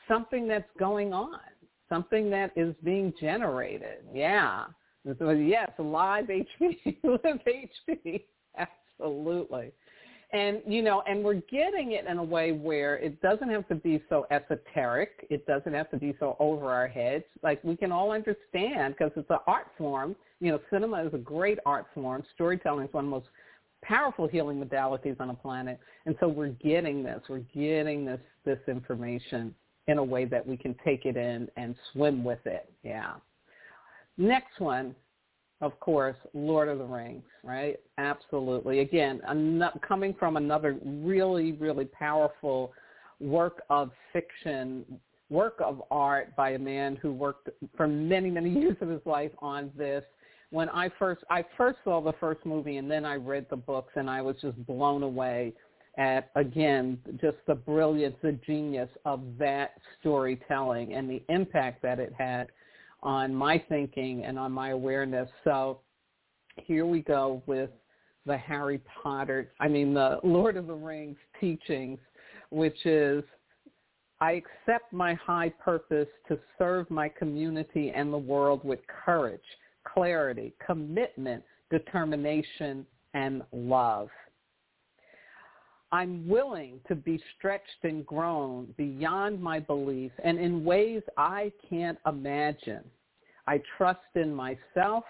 something 0.09 0.47
that's 0.47 0.69
going 0.79 1.13
on, 1.13 1.41
something 1.89 2.31
that 2.31 2.53
is 2.57 2.75
being 2.85 3.13
generated. 3.21 3.99
Yeah. 4.15 4.65
So, 5.19 5.31
yes, 5.31 5.71
live 5.79 6.27
HP, 6.27 6.97
live 7.03 7.41
HP, 7.47 8.23
absolutely. 8.57 9.73
And, 10.33 10.63
you 10.67 10.81
know, 10.81 11.03
and 11.07 11.23
we're 11.23 11.43
getting 11.51 11.93
it 11.93 12.07
in 12.07 12.17
a 12.17 12.25
way 12.25 12.53
where 12.53 12.97
it 12.97 13.21
doesn't 13.21 13.51
have 13.51 13.69
to 13.69 13.75
be 13.75 14.03
so 14.09 14.27
esoteric. 14.31 15.27
It 15.29 15.47
doesn't 15.47 15.75
have 15.75 15.91
to 15.91 15.99
be 15.99 16.15
so 16.19 16.37
over 16.39 16.71
our 16.71 16.89
heads. 16.89 17.25
Like 17.43 17.63
we 17.63 17.77
can 17.77 17.93
all 17.93 18.13
understand 18.13 18.95
because 18.97 19.13
it's 19.17 19.29
an 19.29 19.39
art 19.47 19.67
form. 19.77 20.17
You 20.41 20.53
know, 20.53 20.61
cinema 20.71 21.05
is 21.05 21.13
a 21.13 21.19
great 21.19 21.59
art 21.67 21.87
form. 21.95 22.23
Storytelling 22.35 22.87
is 22.87 22.95
one 22.95 23.05
of 23.05 23.11
the 23.11 23.17
most 23.17 23.27
powerful 23.83 24.27
healing 24.27 24.63
modalities 24.63 25.21
on 25.21 25.29
the 25.29 25.35
planet. 25.35 25.79
And 26.07 26.17
so 26.21 26.29
we're 26.29 26.49
getting 26.49 27.03
this. 27.03 27.21
We're 27.29 27.39
getting 27.55 28.05
this 28.05 28.21
this 28.45 28.59
information 28.69 29.55
in 29.89 29.99
a 29.99 30.05
way 30.05 30.25
that 30.25 30.47
we 30.47 30.57
can 30.57 30.75
take 30.85 31.07
it 31.07 31.17
in 31.17 31.49
and 31.57 31.75
swim 31.93 32.25
with 32.25 32.45
it. 32.47 32.73
Yeah. 32.83 33.15
Next 34.17 34.61
one, 34.61 34.95
of 35.61 35.79
course, 35.81 36.17
Lord 36.35 36.69
of 36.69 36.79
the 36.79 36.85
Rings, 36.85 37.25
right? 37.43 37.79
Absolutely. 37.99 38.81
Again, 38.81 39.21
coming 39.87 40.15
from 40.19 40.37
another 40.37 40.77
really, 40.85 41.53
really 41.53 41.85
powerful 41.85 42.73
work 43.21 43.63
of 43.71 43.91
fiction, 44.13 44.85
work 45.31 45.61
of 45.65 45.83
art 45.91 46.35
by 46.37 46.51
a 46.51 46.59
man 46.59 46.97
who 46.97 47.13
worked 47.13 47.49
for 47.77 47.87
many, 47.87 48.31
many 48.31 48.51
years 48.61 48.77
of 48.81 48.89
his 48.89 49.01
life 49.05 49.33
on 49.39 49.71
this 49.77 50.05
when 50.53 50.69
I 50.69 50.91
first 50.99 51.25
I 51.31 51.45
first 51.57 51.79
saw 51.83 52.01
the 52.01 52.13
first 52.21 52.45
movie 52.45 52.77
and 52.77 52.89
then 52.89 53.05
I 53.05 53.15
read 53.17 53.47
the 53.51 53.57
books 53.57 53.93
and 53.97 54.09
I 54.09 54.23
was 54.23 54.37
just 54.41 54.65
blown 54.67 55.03
away 55.03 55.55
at, 55.99 56.31
again, 56.37 56.99
just 57.21 57.39
the 57.47 57.55
brilliance, 57.55 58.15
the 58.23 58.33
genius 58.47 58.89
of 59.05 59.21
that 59.39 59.73
storytelling 59.99 60.95
and 60.95 61.11
the 61.11 61.23
impact 61.29 61.83
that 61.83 61.99
it 61.99 62.13
had 62.17 62.49
on 63.03 63.35
my 63.35 63.63
thinking 63.69 64.25
and 64.25 64.39
on 64.39 64.53
my 64.53 64.71
awareness. 64.71 65.29
So 65.43 65.81
here 66.57 66.87
we 66.87 67.01
go 67.01 67.43
with 67.47 67.71
the 68.25 68.37
Harry 68.37 68.81
Potter, 69.03 69.53
I 69.59 69.69
mean 69.69 69.95
the 69.95 70.21
Lord 70.23 70.57
of 70.57 70.67
the 70.69 70.75
Rings 70.75 71.17
teachings, 71.41 71.99
which 72.51 72.87
is 72.87 73.25
I 74.21 74.33
accept 74.33 74.93
my 74.93 75.15
high 75.15 75.49
purpose 75.49 76.07
to 76.29 76.39
serve 76.57 76.89
my 76.91 77.09
community 77.09 77.91
and 77.93 78.13
the 78.13 78.19
world 78.19 78.63
with 78.63 78.79
courage, 78.87 79.41
clarity, 79.85 80.55
commitment, 80.65 81.43
determination, 81.71 82.87
and 83.15 83.43
love. 83.53 84.09
I'm 85.93 86.27
willing 86.27 86.81
to 86.89 86.95
be 86.95 87.23
stretched 87.37 87.85
and 87.85 88.05
grown 88.07 88.75
beyond 88.79 89.43
my 89.43 89.61
belief 89.61 90.11
and 90.25 90.39
in 90.39 90.65
ways 90.65 91.03
I 91.19 91.53
can't 91.69 91.99
imagine. 92.07 92.83
I 93.47 93.61
trust 93.77 94.01
in 94.15 94.35
myself, 94.35 95.05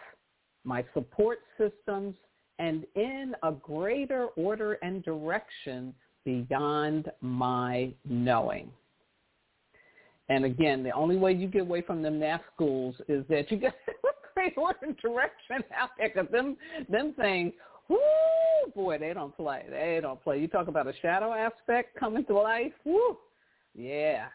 my 0.65 0.85
support 0.93 1.39
systems, 1.57 2.17
and 2.59 2.85
in 2.97 3.35
a 3.45 3.53
greater 3.53 4.27
order 4.37 4.75
and 4.83 5.05
direction 5.05 5.95
beyond 6.25 7.11
my 7.21 7.93
knowing. 8.05 8.71
And 10.29 10.45
again, 10.45 10.83
the 10.83 10.93
only 10.93 11.17
way 11.17 11.33
you 11.33 11.47
get 11.47 11.63
away 11.63 11.83
from 11.83 12.03
them 12.03 12.19
math 12.19 12.43
schools 12.55 12.95
is 13.09 13.25
that 13.29 13.51
you 13.51 13.59
get 13.59 13.75
great 14.55 14.55
direction 15.01 15.65
out 15.77 15.91
there 15.99 16.11
because 16.15 16.31
them, 16.31 16.57
them 16.89 17.15
things, 17.15 17.53
whoo, 17.89 17.99
boy, 18.75 18.99
they 18.99 19.13
don't 19.13 19.37
play. 19.37 19.65
They 19.71 19.99
don't 20.01 20.23
play. 20.23 20.41
You 20.41 20.49
talk 20.49 20.69
about 20.69 20.87
a 20.87 20.93
shadow 21.01 21.33
aspect 21.33 21.99
coming 21.99 22.25
to 22.27 22.35
life, 22.35 22.73
whoo, 22.85 23.17
yeah. 23.75 24.27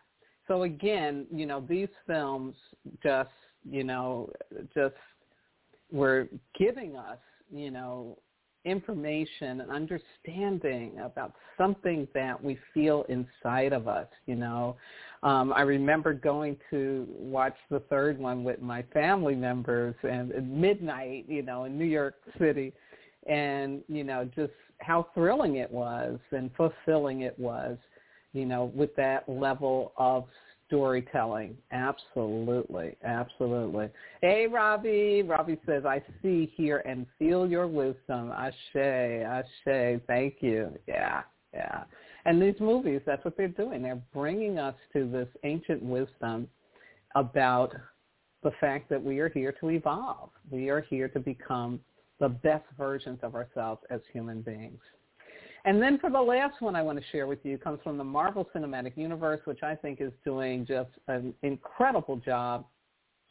So 0.48 0.64
again, 0.64 1.26
you 1.34 1.46
know, 1.46 1.64
these 1.68 1.90
films 2.06 2.56
just, 3.04 3.30
you 3.70 3.84
know, 3.84 4.30
just 4.74 4.96
were 5.92 6.28
giving 6.58 6.96
us, 6.96 7.18
you 7.54 7.72
know, 7.72 8.18
information 8.66 9.62
and 9.62 9.72
understanding 9.72 11.00
about 11.04 11.34
something 11.58 12.08
that 12.14 12.42
we 12.42 12.58
feel 12.74 13.06
inside 13.10 13.74
of 13.74 13.88
us, 13.88 14.08
you 14.26 14.36
know. 14.36 14.76
Um, 15.24 15.52
I 15.54 15.62
remember 15.62 16.14
going 16.14 16.58
to 16.70 17.08
watch 17.10 17.56
the 17.70 17.80
third 17.82 18.20
one 18.20 18.44
with 18.44 18.62
my 18.62 18.84
family 18.94 19.36
members 19.36 19.96
and 20.04 20.32
at 20.32 20.46
midnight, 20.46 21.26
you 21.28 21.42
know, 21.42 21.64
in 21.64 21.78
New 21.78 21.86
York 21.86 22.16
City 22.40 22.74
and, 23.28 23.82
you 23.88 24.04
know, 24.04 24.30
just 24.36 24.54
how 24.80 25.08
thrilling 25.14 25.56
it 25.56 25.72
was 25.72 26.20
and 26.32 26.52
fulfilling 26.56 27.22
it 27.22 27.38
was, 27.40 27.78
you 28.34 28.46
know, 28.46 28.72
with 28.76 28.96
that 28.96 29.28
level 29.28 29.94
of 29.98 30.26
storytelling. 30.68 31.58
Absolutely. 31.72 32.96
Absolutely. 33.04 33.90
Hey, 34.22 34.48
Robbie. 34.48 35.24
Robbie 35.24 35.60
says, 35.66 35.86
I 35.86 36.02
see, 36.22 36.52
hear, 36.56 36.80
and 36.86 37.06
feel 37.18 37.48
your 37.48 37.68
wisdom. 37.68 38.32
Ashe, 38.32 38.76
Ashe. 38.76 40.00
Thank 40.08 40.36
you. 40.42 40.78
Yeah, 40.88 41.24
yeah. 41.54 41.84
And 42.26 42.42
these 42.42 42.60
movies, 42.60 43.02
that's 43.06 43.24
what 43.24 43.38
they're 43.38 43.48
doing. 43.48 43.82
They're 43.82 44.02
bringing 44.14 44.60
us 44.60 44.76
to 44.94 45.10
this 45.10 45.30
ancient 45.44 45.82
wisdom 45.82 46.48
about 47.16 47.74
the 48.44 48.52
fact 48.60 48.90
that 48.90 49.02
we 49.02 49.20
are 49.20 49.30
here 49.30 49.54
to 49.62 49.70
evolve. 49.70 50.30
We 50.52 50.70
are 50.70 50.82
here 50.82 51.08
to 51.10 51.20
become 51.20 51.80
the 52.20 52.30
best 52.30 52.66
versions 52.78 53.20
of 53.24 53.36
ourselves 53.36 53.82
as 53.90 54.02
human 54.12 54.42
beings. 54.42 54.82
And 55.68 55.82
then 55.82 56.00
for 56.00 56.10
the 56.10 56.22
last 56.22 56.62
one 56.62 56.78
I 56.78 56.82
want 56.82 56.98
to 56.98 57.04
share 57.12 57.28
with 57.28 57.40
you 57.44 57.58
comes 57.58 57.82
from 57.84 57.98
the 57.98 58.04
Marvel 58.04 58.48
Cinematic 58.56 58.96
Universe, 58.96 59.42
which 59.44 59.64
I 59.64 59.76
think 59.76 60.00
is 60.00 60.14
doing 60.24 60.66
just 60.66 60.92
an 61.10 61.34
incredible 61.44 62.16
job. 62.16 62.66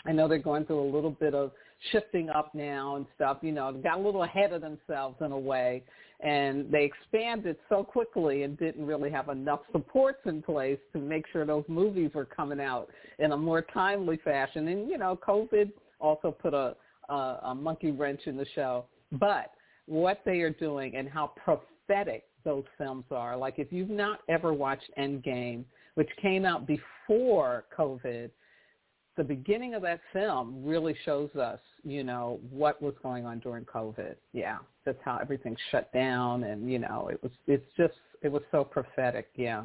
I 0.05 0.13
know 0.13 0.29
they're 0.29 0.37
going 0.37 0.67
through 0.67 0.83
a 0.83 0.91
little 0.95 1.13
bit 1.13 1.35
of 1.35 1.53
shifting 1.93 2.29
up 2.29 2.55
now 2.55 2.97
and 2.97 3.07
stuff, 3.15 3.39
you 3.41 3.53
know, 3.53 3.73
got 3.73 3.99
a 3.99 4.03
little 4.03 4.25
ahead 4.25 4.53
of 4.53 4.61
themselves 4.61 5.17
in 5.23 5.33
a 5.33 5.39
way. 5.39 5.83
And 6.21 6.71
they 6.71 6.85
expanded 6.85 7.57
so 7.71 7.83
quickly 7.83 8.43
and 8.43 8.59
didn't 8.59 8.85
really 8.85 9.11
have 9.11 9.31
enough 9.31 9.61
supports 9.73 10.21
in 10.27 10.43
place 10.43 10.79
to 10.93 10.99
make 10.99 11.25
sure 11.33 11.47
those 11.47 11.65
movies 11.69 12.11
were 12.15 12.27
coming 12.27 12.61
out 12.61 12.91
in 13.19 13.33
a 13.33 13.37
more 13.37 13.63
timely 13.63 14.19
fashion. 14.19 14.69
And, 14.69 14.91
you 14.91 14.99
know, 14.99 15.19
COVID 15.27 15.73
also 16.01 16.33
put 16.33 16.53
a, 16.53 16.77
a, 17.09 17.15
a 17.45 17.55
monkey 17.55 17.93
wrench 17.93 18.21
in 18.27 18.37
the 18.37 18.47
show. 18.55 18.85
But 19.13 19.53
what 19.87 20.21
they 20.27 20.41
are 20.41 20.51
doing 20.51 20.97
and 20.97 21.09
how 21.09 21.33
profound 21.43 21.71
aesthetic 21.89 22.25
those 22.45 22.65
films 22.79 23.05
are. 23.11 23.37
Like 23.37 23.59
if 23.59 23.73
you've 23.73 23.91
not 23.91 24.21
ever 24.29 24.53
watched 24.53 24.91
Endgame, 24.99 25.65
which 25.95 26.09
came 26.21 26.45
out 26.45 26.67
before 26.67 27.65
COVID, 27.77 28.31
the 29.17 29.25
beginning 29.25 29.75
of 29.75 29.83
that 29.83 30.01
film 30.13 30.63
really 30.65 30.95
shows 31.05 31.35
us, 31.35 31.59
you 31.83 32.05
know, 32.05 32.39
what 32.51 32.81
was 32.83 32.95
going 33.03 33.25
on 33.25 33.39
during 33.41 33.65
COVID. 33.65 34.15
Yeah, 34.33 34.59
that's 34.85 34.99
how 35.05 35.19
everything 35.21 35.57
shut 35.71 35.93
down, 35.93 36.45
and 36.45 36.71
you 36.71 36.79
know, 36.79 37.09
it 37.11 37.23
was 37.23 37.33
it's 37.47 37.65
just 37.77 37.95
it 38.23 38.31
was 38.31 38.43
so 38.51 38.63
prophetic. 38.63 39.29
Yeah, 39.35 39.65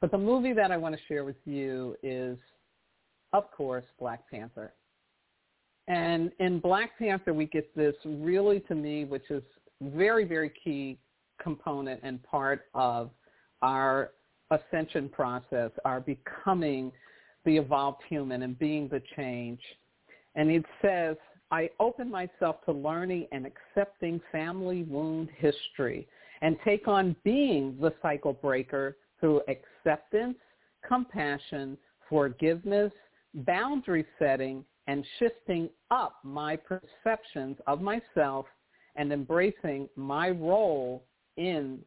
but 0.00 0.12
the 0.12 0.18
movie 0.18 0.52
that 0.52 0.70
I 0.70 0.76
want 0.76 0.94
to 0.94 1.00
share 1.08 1.24
with 1.24 1.36
you 1.44 1.96
is, 2.02 2.38
of 3.32 3.50
course, 3.50 3.84
Black 3.98 4.30
Panther. 4.30 4.72
And 5.88 6.30
in 6.38 6.60
Black 6.60 6.96
Panther, 6.98 7.34
we 7.34 7.46
get 7.46 7.74
this 7.76 7.94
really, 8.04 8.60
to 8.60 8.74
me, 8.74 9.04
which 9.04 9.30
is 9.30 9.42
very, 9.82 10.24
very 10.24 10.50
key 10.62 10.98
component 11.42 12.00
and 12.02 12.22
part 12.22 12.66
of 12.74 13.10
our 13.62 14.12
ascension 14.50 15.08
process, 15.08 15.70
our 15.84 16.00
becoming 16.00 16.92
the 17.44 17.56
evolved 17.56 18.02
human 18.08 18.42
and 18.42 18.58
being 18.58 18.88
the 18.88 19.02
change. 19.16 19.60
And 20.34 20.50
it 20.50 20.64
says, 20.82 21.16
I 21.50 21.70
open 21.78 22.10
myself 22.10 22.64
to 22.64 22.72
learning 22.72 23.28
and 23.32 23.46
accepting 23.46 24.20
family 24.32 24.82
wound 24.84 25.28
history 25.36 26.08
and 26.42 26.56
take 26.64 26.88
on 26.88 27.14
being 27.24 27.76
the 27.80 27.92
cycle 28.02 28.32
breaker 28.32 28.96
through 29.20 29.42
acceptance, 29.48 30.36
compassion, 30.86 31.78
forgiveness, 32.08 32.92
boundary 33.34 34.04
setting, 34.18 34.64
and 34.86 35.04
shifting 35.18 35.68
up 35.90 36.18
my 36.22 36.56
perceptions 36.56 37.56
of 37.66 37.80
myself 37.80 38.46
and 38.96 39.12
embracing 39.12 39.88
my 39.96 40.30
role 40.30 41.04
in 41.36 41.78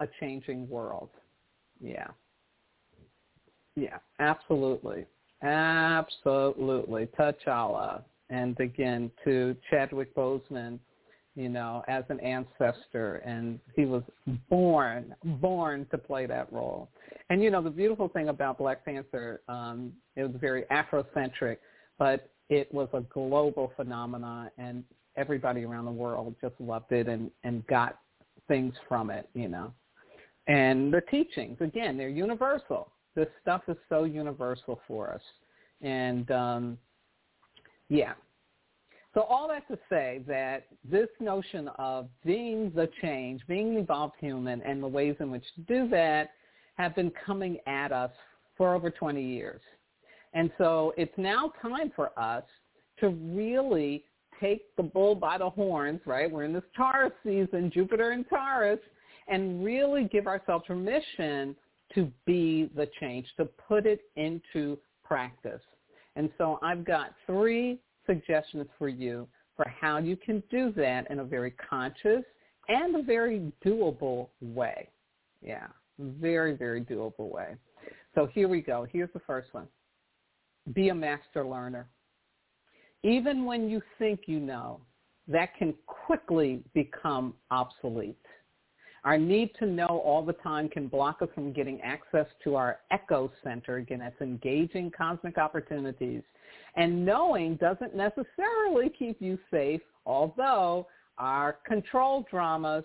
a 0.00 0.08
changing 0.20 0.68
world. 0.68 1.10
Yeah. 1.80 2.08
Yeah, 3.74 3.98
absolutely. 4.18 5.06
Absolutely. 5.42 7.06
T'Challa. 7.18 8.02
And 8.30 8.58
again, 8.58 9.10
to 9.24 9.54
Chadwick 9.70 10.14
Boseman, 10.14 10.78
you 11.36 11.50
know, 11.50 11.84
as 11.86 12.02
an 12.08 12.18
ancestor, 12.20 13.16
and 13.16 13.60
he 13.76 13.84
was 13.84 14.02
born, 14.48 15.14
born 15.22 15.86
to 15.90 15.98
play 15.98 16.26
that 16.26 16.50
role. 16.50 16.88
And 17.28 17.42
you 17.42 17.50
know, 17.50 17.62
the 17.62 17.70
beautiful 17.70 18.08
thing 18.08 18.30
about 18.30 18.58
Black 18.58 18.84
Panther, 18.84 19.42
um, 19.48 19.92
it 20.16 20.22
was 20.22 20.32
very 20.40 20.64
Afrocentric, 20.72 21.58
but 21.98 22.30
it 22.48 22.72
was 22.72 22.88
a 22.94 23.02
global 23.02 23.72
phenomenon, 23.76 24.50
and 24.56 24.82
everybody 25.16 25.64
around 25.64 25.84
the 25.84 25.90
world 25.90 26.34
just 26.40 26.54
loved 26.58 26.92
it 26.92 27.06
and 27.06 27.30
and 27.44 27.66
got 27.66 27.98
things 28.48 28.74
from 28.88 29.10
it, 29.10 29.28
you 29.34 29.48
know. 29.48 29.72
And 30.46 30.92
the 30.92 31.00
teachings, 31.10 31.58
again, 31.60 31.96
they're 31.96 32.08
universal. 32.08 32.92
This 33.14 33.28
stuff 33.42 33.62
is 33.68 33.76
so 33.88 34.04
universal 34.04 34.80
for 34.86 35.12
us. 35.12 35.22
And 35.82 36.30
um, 36.30 36.78
yeah. 37.88 38.12
So 39.14 39.22
all 39.22 39.48
that 39.48 39.66
to 39.68 39.78
say 39.88 40.20
that 40.28 40.66
this 40.84 41.08
notion 41.20 41.68
of 41.78 42.08
being 42.24 42.70
the 42.74 42.88
change, 43.00 43.40
being 43.48 43.74
the 43.74 43.80
evolved 43.80 44.16
human, 44.20 44.60
and 44.62 44.82
the 44.82 44.88
ways 44.88 45.16
in 45.20 45.30
which 45.30 45.44
to 45.54 45.62
do 45.62 45.88
that 45.88 46.30
have 46.74 46.94
been 46.94 47.10
coming 47.24 47.58
at 47.66 47.92
us 47.92 48.10
for 48.56 48.74
over 48.74 48.90
20 48.90 49.22
years. 49.22 49.62
And 50.34 50.50
so 50.58 50.92
it's 50.98 51.16
now 51.16 51.50
time 51.62 51.90
for 51.96 52.16
us 52.18 52.44
to 53.00 53.08
really 53.08 54.04
take 54.40 54.74
the 54.76 54.82
bull 54.82 55.14
by 55.14 55.38
the 55.38 55.50
horns, 55.50 56.00
right? 56.06 56.30
We're 56.30 56.44
in 56.44 56.52
this 56.52 56.64
Taurus 56.76 57.12
season, 57.24 57.70
Jupiter 57.72 58.10
and 58.10 58.28
Taurus, 58.28 58.80
and 59.28 59.64
really 59.64 60.04
give 60.04 60.26
ourselves 60.26 60.64
permission 60.66 61.56
to 61.94 62.10
be 62.24 62.70
the 62.74 62.88
change, 63.00 63.26
to 63.36 63.44
put 63.44 63.86
it 63.86 64.00
into 64.16 64.78
practice. 65.04 65.62
And 66.16 66.30
so 66.38 66.58
I've 66.62 66.84
got 66.84 67.14
three 67.26 67.78
suggestions 68.06 68.66
for 68.78 68.88
you 68.88 69.28
for 69.56 69.66
how 69.80 69.98
you 69.98 70.16
can 70.16 70.42
do 70.50 70.72
that 70.76 71.10
in 71.10 71.20
a 71.20 71.24
very 71.24 71.52
conscious 71.52 72.22
and 72.68 72.96
a 72.96 73.02
very 73.02 73.52
doable 73.64 74.28
way. 74.40 74.88
Yeah, 75.42 75.66
very, 75.98 76.56
very 76.56 76.82
doable 76.82 77.30
way. 77.30 77.56
So 78.14 78.26
here 78.26 78.48
we 78.48 78.60
go. 78.60 78.86
Here's 78.90 79.12
the 79.12 79.20
first 79.20 79.52
one. 79.52 79.66
Be 80.72 80.88
a 80.88 80.94
master 80.94 81.44
learner 81.44 81.86
even 83.06 83.44
when 83.44 83.70
you 83.70 83.80
think 83.98 84.22
you 84.26 84.40
know, 84.40 84.80
that 85.28 85.56
can 85.56 85.74
quickly 85.86 86.60
become 86.74 87.34
obsolete. 87.50 88.16
Our 89.04 89.18
need 89.18 89.50
to 89.60 89.66
know 89.66 90.02
all 90.04 90.24
the 90.24 90.32
time 90.32 90.68
can 90.68 90.88
block 90.88 91.22
us 91.22 91.28
from 91.32 91.52
getting 91.52 91.80
access 91.82 92.26
to 92.42 92.56
our 92.56 92.80
echo 92.90 93.30
center. 93.44 93.76
Again, 93.76 94.00
that's 94.00 94.20
engaging 94.20 94.90
cosmic 94.90 95.38
opportunities. 95.38 96.22
And 96.74 97.06
knowing 97.06 97.54
doesn't 97.56 97.94
necessarily 97.94 98.88
keep 98.88 99.22
you 99.22 99.38
safe, 99.50 99.82
although 100.04 100.88
our 101.18 101.58
control 101.64 102.26
dramas 102.28 102.84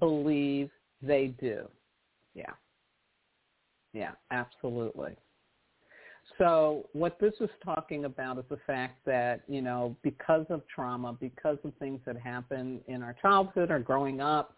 believe 0.00 0.70
they 1.00 1.28
do. 1.40 1.68
Yeah. 2.34 2.52
Yeah, 3.92 4.12
absolutely. 4.32 5.12
So 6.40 6.88
what 6.94 7.20
this 7.20 7.34
is 7.38 7.50
talking 7.62 8.06
about 8.06 8.38
is 8.38 8.44
the 8.48 8.56
fact 8.66 9.04
that, 9.04 9.42
you 9.46 9.60
know, 9.60 9.94
because 10.02 10.46
of 10.48 10.62
trauma, 10.74 11.14
because 11.20 11.58
of 11.64 11.74
things 11.78 12.00
that 12.06 12.16
happen 12.16 12.80
in 12.88 13.02
our 13.02 13.14
childhood 13.20 13.70
or 13.70 13.78
growing 13.78 14.22
up, 14.22 14.56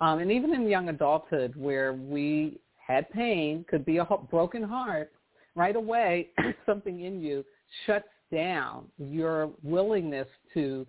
um, 0.00 0.18
and 0.18 0.32
even 0.32 0.52
in 0.52 0.68
young 0.68 0.88
adulthood 0.88 1.54
where 1.54 1.92
we 1.92 2.58
had 2.84 3.08
pain, 3.10 3.64
could 3.70 3.84
be 3.84 3.98
a 3.98 4.04
broken 4.28 4.60
heart, 4.60 5.12
right 5.54 5.76
away 5.76 6.30
something 6.66 7.02
in 7.02 7.20
you 7.20 7.44
shuts 7.86 8.08
down 8.32 8.86
your 8.98 9.52
willingness 9.62 10.26
to 10.52 10.84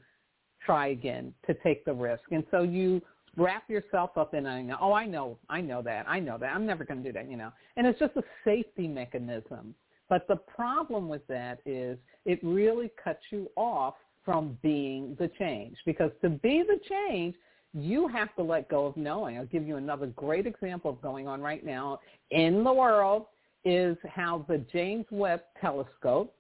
try 0.66 0.88
again, 0.88 1.36
to 1.46 1.54
take 1.64 1.86
the 1.86 1.94
risk. 1.94 2.24
And 2.32 2.44
so 2.50 2.64
you 2.64 3.00
wrap 3.38 3.70
yourself 3.70 4.18
up 4.18 4.34
in 4.34 4.48
a, 4.48 4.76
oh, 4.82 4.92
I 4.92 5.06
know, 5.06 5.38
I 5.52 5.62
know 5.62 5.84
that, 5.84 6.10
I 6.10 6.20
know 6.20 6.40
that, 6.40 6.52
I'm 6.52 6.66
never 6.66 6.84
going 6.84 7.04
to 7.04 7.08
do 7.08 7.14
that, 7.14 7.30
you 7.30 7.38
know. 7.38 7.52
And 7.78 7.86
it's 7.86 8.00
just 8.00 8.16
a 8.16 8.24
safety 8.44 8.88
mechanism. 8.88 9.76
But 10.12 10.28
the 10.28 10.36
problem 10.36 11.08
with 11.08 11.26
that 11.28 11.60
is 11.66 11.98
it 12.26 12.38
really 12.44 12.92
cuts 13.02 13.22
you 13.30 13.50
off 13.56 13.94
from 14.26 14.58
being 14.62 15.16
the 15.18 15.30
change 15.40 15.78
because 15.86 16.12
to 16.22 16.28
be 16.28 16.64
the 16.68 16.82
change, 16.90 17.34
you 17.74 18.10
have 18.10 18.36
to 18.36 18.44
let 18.44 18.68
go 18.68 18.86
of 18.86 18.98
knowing. 18.98 19.38
I'll 19.38 19.46
give 19.46 19.66
you 19.66 19.78
another 19.78 20.08
great 20.08 20.46
example 20.46 20.92
of 20.92 21.02
going 21.02 21.30
on 21.30 21.40
right 21.40 21.66
now 21.66 22.02
in 22.30 22.62
the 22.62 22.74
world 22.74 23.28
is 23.64 23.96
how 24.14 24.46
the 24.50 24.58
James 24.74 25.06
Webb 25.12 25.44
telescope 25.62 26.36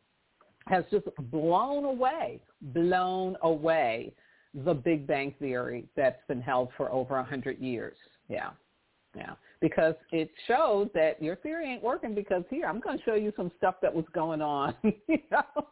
has 0.68 0.84
just 0.92 1.06
blown 1.32 1.86
away, 1.86 2.42
blown 2.74 3.38
away 3.42 4.12
the 4.54 4.74
Big 4.74 5.08
Bang 5.08 5.34
Theory 5.40 5.86
that's 5.96 6.22
been 6.28 6.42
held 6.42 6.72
for 6.76 6.92
over 6.92 7.20
a 7.20 7.24
hundred 7.24 7.58
years. 7.60 7.96
Yeah. 8.28 8.50
Yeah. 9.16 9.34
Because 9.60 9.96
it 10.12 10.32
showed 10.48 10.90
that 10.94 11.22
your 11.22 11.36
theory 11.38 11.72
ain't 11.72 11.84
working 11.84 12.16
because 12.16 12.44
here, 12.50 12.66
I'm 12.66 12.80
going 12.80 12.98
to 12.98 13.04
show 13.04 13.16
you 13.16 13.34
some 13.36 13.52
stuff 13.58 13.76
that 13.82 13.94
was 13.94 14.06
going 14.14 14.42
on, 14.42 14.74
you 14.84 15.20
know, 15.32 15.68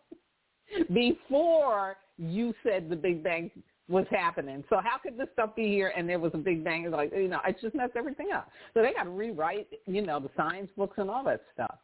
before 0.94 1.98
you 2.18 2.54
said 2.64 2.90
the 2.90 2.96
Big 2.96 3.24
Bang 3.24 3.50
was 3.88 4.06
happening. 4.12 4.64
So 4.70 4.80
how 4.84 4.98
could 5.02 5.18
this 5.18 5.28
stuff 5.34 5.56
be 5.56 5.68
here 5.68 5.92
and 5.98 6.08
there 6.08 6.20
was 6.20 6.32
a 6.36 6.38
Big 6.38 6.64
Bang? 6.64 6.90
Like, 6.92 7.12
you 7.16 7.28
know, 7.28 7.40
it's 7.48 7.62
just 7.62 7.74
messed 7.74 7.96
everything 7.96 8.28
up. 8.34 8.50
So 8.74 8.82
they 8.82 8.94
got 8.94 9.04
to 9.04 9.10
rewrite, 9.10 9.68
you 9.88 10.02
know, 10.02 10.20
the 10.20 10.30
science 10.38 10.70
books 10.78 10.98
and 10.98 11.10
all 11.10 11.24
that 11.24 11.42
stuff. 11.54 11.76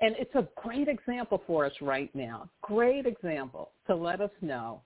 And 0.00 0.14
it's 0.16 0.34
a 0.36 0.46
great 0.56 0.86
example 0.86 1.42
for 1.46 1.66
us 1.66 1.72
right 1.80 2.14
now. 2.14 2.48
Great 2.62 3.06
example 3.06 3.72
to 3.88 3.96
let 3.96 4.20
us 4.20 4.30
know. 4.40 4.82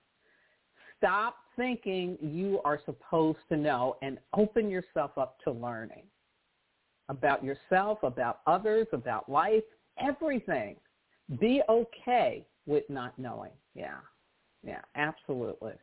Stop 0.97 1.35
thinking 1.55 2.17
you 2.21 2.59
are 2.65 2.79
supposed 2.85 3.39
to 3.49 3.57
know 3.57 3.97
and 4.01 4.17
open 4.35 4.69
yourself 4.69 5.11
up 5.17 5.37
to 5.43 5.51
learning 5.51 6.03
about 7.09 7.43
yourself, 7.43 7.99
about 8.03 8.39
others, 8.47 8.87
about 8.93 9.29
life, 9.29 9.63
everything. 9.99 10.75
Be 11.39 11.61
okay 11.69 12.45
with 12.65 12.83
not 12.89 13.17
knowing. 13.19 13.51
Yeah. 13.75 13.97
Yeah, 14.65 14.81
absolutely. 14.95 15.73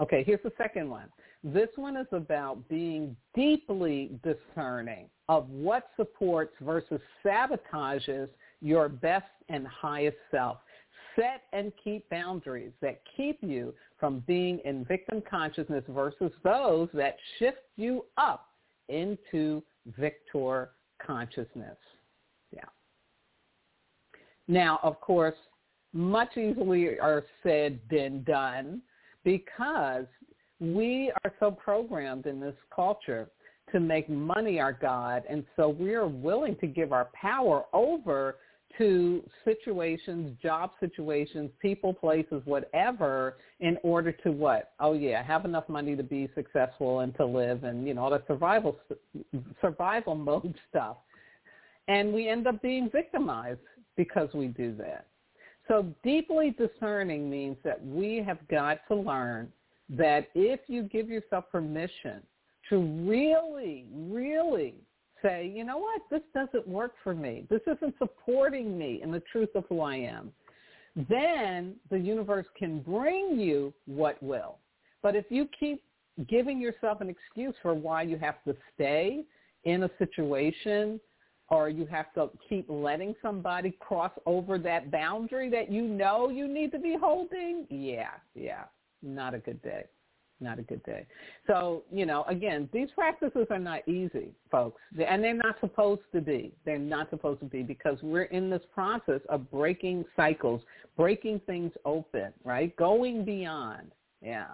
Okay, 0.00 0.22
here's 0.22 0.42
the 0.44 0.52
second 0.56 0.88
one. 0.88 1.08
This 1.42 1.68
one 1.76 1.96
is 1.96 2.06
about 2.12 2.68
being 2.68 3.16
deeply 3.34 4.12
discerning 4.22 5.06
of 5.28 5.48
what 5.50 5.90
supports 5.96 6.54
versus 6.60 7.00
sabotages 7.24 8.28
your 8.60 8.88
best 8.88 9.26
and 9.48 9.66
highest 9.66 10.16
self. 10.30 10.58
Set 11.18 11.42
and 11.52 11.72
keep 11.82 12.08
boundaries 12.10 12.72
that 12.80 13.00
keep 13.16 13.38
you 13.42 13.74
from 13.98 14.22
being 14.26 14.60
in 14.64 14.84
victim 14.84 15.22
consciousness 15.28 15.82
versus 15.88 16.30
those 16.44 16.88
that 16.94 17.16
shift 17.38 17.58
you 17.76 18.04
up 18.16 18.46
into 18.88 19.62
victor 19.98 20.70
consciousness. 21.04 21.76
Yeah. 22.54 22.60
Now, 24.46 24.78
of 24.82 25.00
course, 25.00 25.34
much 25.92 26.36
easier 26.36 27.24
said 27.42 27.80
than 27.90 28.22
done 28.22 28.82
because 29.24 30.06
we 30.60 31.12
are 31.24 31.32
so 31.40 31.50
programmed 31.50 32.26
in 32.26 32.40
this 32.40 32.54
culture 32.74 33.28
to 33.72 33.80
make 33.80 34.08
money 34.08 34.60
our 34.60 34.72
God. 34.72 35.24
And 35.28 35.44
so 35.56 35.68
we 35.68 35.94
are 35.94 36.08
willing 36.08 36.56
to 36.56 36.66
give 36.66 36.92
our 36.92 37.08
power 37.12 37.64
over 37.72 38.36
to 38.76 39.22
situations, 39.44 40.36
job 40.42 40.70
situations, 40.78 41.50
people, 41.60 41.92
places, 41.94 42.42
whatever, 42.44 43.38
in 43.60 43.78
order 43.82 44.12
to 44.12 44.30
what? 44.30 44.72
Oh 44.78 44.92
yeah, 44.92 45.22
have 45.22 45.44
enough 45.44 45.68
money 45.68 45.96
to 45.96 46.02
be 46.02 46.28
successful 46.34 47.00
and 47.00 47.14
to 47.16 47.24
live, 47.24 47.64
and 47.64 47.86
you 47.86 47.94
know 47.94 48.04
all 48.04 48.10
the 48.10 48.22
survival 48.26 48.76
survival 49.60 50.14
mode 50.30 50.54
stuff. 50.68 50.98
And 51.88 52.12
we 52.12 52.28
end 52.28 52.46
up 52.46 52.60
being 52.60 52.90
victimized 52.90 53.60
because 53.96 54.28
we 54.34 54.48
do 54.48 54.74
that. 54.76 55.06
So 55.66 55.86
deeply 56.02 56.56
discerning 56.58 57.30
means 57.30 57.56
that 57.64 57.84
we 57.84 58.22
have 58.26 58.46
got 58.48 58.86
to 58.88 58.94
learn 58.94 59.50
that 59.90 60.28
if 60.34 60.60
you 60.66 60.82
give 60.82 61.08
yourself 61.08 61.44
permission 61.50 62.22
to 62.68 62.78
really, 62.78 63.86
really 63.92 64.74
say, 65.22 65.50
you 65.54 65.64
know 65.64 65.78
what, 65.78 66.02
this 66.10 66.22
doesn't 66.34 66.66
work 66.66 66.94
for 67.02 67.14
me. 67.14 67.46
This 67.50 67.60
isn't 67.66 67.94
supporting 67.98 68.76
me 68.76 69.00
in 69.02 69.10
the 69.10 69.22
truth 69.32 69.50
of 69.54 69.64
who 69.68 69.80
I 69.80 69.96
am. 69.96 70.32
Then 71.08 71.76
the 71.90 71.98
universe 71.98 72.46
can 72.56 72.80
bring 72.80 73.38
you 73.38 73.72
what 73.86 74.20
will. 74.22 74.56
But 75.02 75.14
if 75.14 75.26
you 75.30 75.48
keep 75.58 75.82
giving 76.28 76.60
yourself 76.60 77.00
an 77.00 77.08
excuse 77.08 77.54
for 77.62 77.74
why 77.74 78.02
you 78.02 78.18
have 78.18 78.42
to 78.44 78.56
stay 78.74 79.24
in 79.64 79.84
a 79.84 79.90
situation 79.98 81.00
or 81.50 81.68
you 81.68 81.86
have 81.86 82.12
to 82.14 82.30
keep 82.48 82.66
letting 82.68 83.14
somebody 83.22 83.70
cross 83.78 84.12
over 84.26 84.58
that 84.58 84.90
boundary 84.90 85.48
that 85.50 85.70
you 85.70 85.82
know 85.82 86.28
you 86.28 86.48
need 86.48 86.72
to 86.72 86.78
be 86.78 86.96
holding, 87.00 87.66
yeah, 87.70 88.10
yeah, 88.34 88.64
not 89.02 89.34
a 89.34 89.38
good 89.38 89.62
day 89.62 89.84
not 90.40 90.58
a 90.58 90.62
good 90.62 90.82
day. 90.84 91.06
So, 91.46 91.82
you 91.90 92.06
know, 92.06 92.24
again, 92.28 92.68
these 92.72 92.88
practices 92.94 93.46
are 93.50 93.58
not 93.58 93.86
easy, 93.88 94.32
folks, 94.50 94.80
and 94.98 95.22
they're 95.22 95.34
not 95.34 95.56
supposed 95.60 96.02
to 96.14 96.20
be. 96.20 96.52
They're 96.64 96.78
not 96.78 97.10
supposed 97.10 97.40
to 97.40 97.46
be 97.46 97.62
because 97.62 97.98
we're 98.02 98.24
in 98.24 98.50
this 98.50 98.62
process 98.72 99.20
of 99.28 99.50
breaking 99.50 100.04
cycles, 100.16 100.62
breaking 100.96 101.40
things 101.46 101.72
open, 101.84 102.32
right? 102.44 102.74
Going 102.76 103.24
beyond, 103.24 103.92
yeah. 104.22 104.48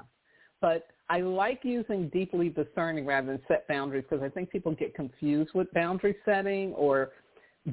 But 0.60 0.86
I 1.10 1.20
like 1.20 1.60
using 1.62 2.08
deeply 2.08 2.48
discerning 2.48 3.04
rather 3.04 3.26
than 3.26 3.40
set 3.46 3.68
boundaries 3.68 4.04
because 4.08 4.24
I 4.24 4.30
think 4.30 4.50
people 4.50 4.72
get 4.74 4.94
confused 4.94 5.50
with 5.54 5.70
boundary 5.72 6.16
setting 6.24 6.72
or 6.72 7.10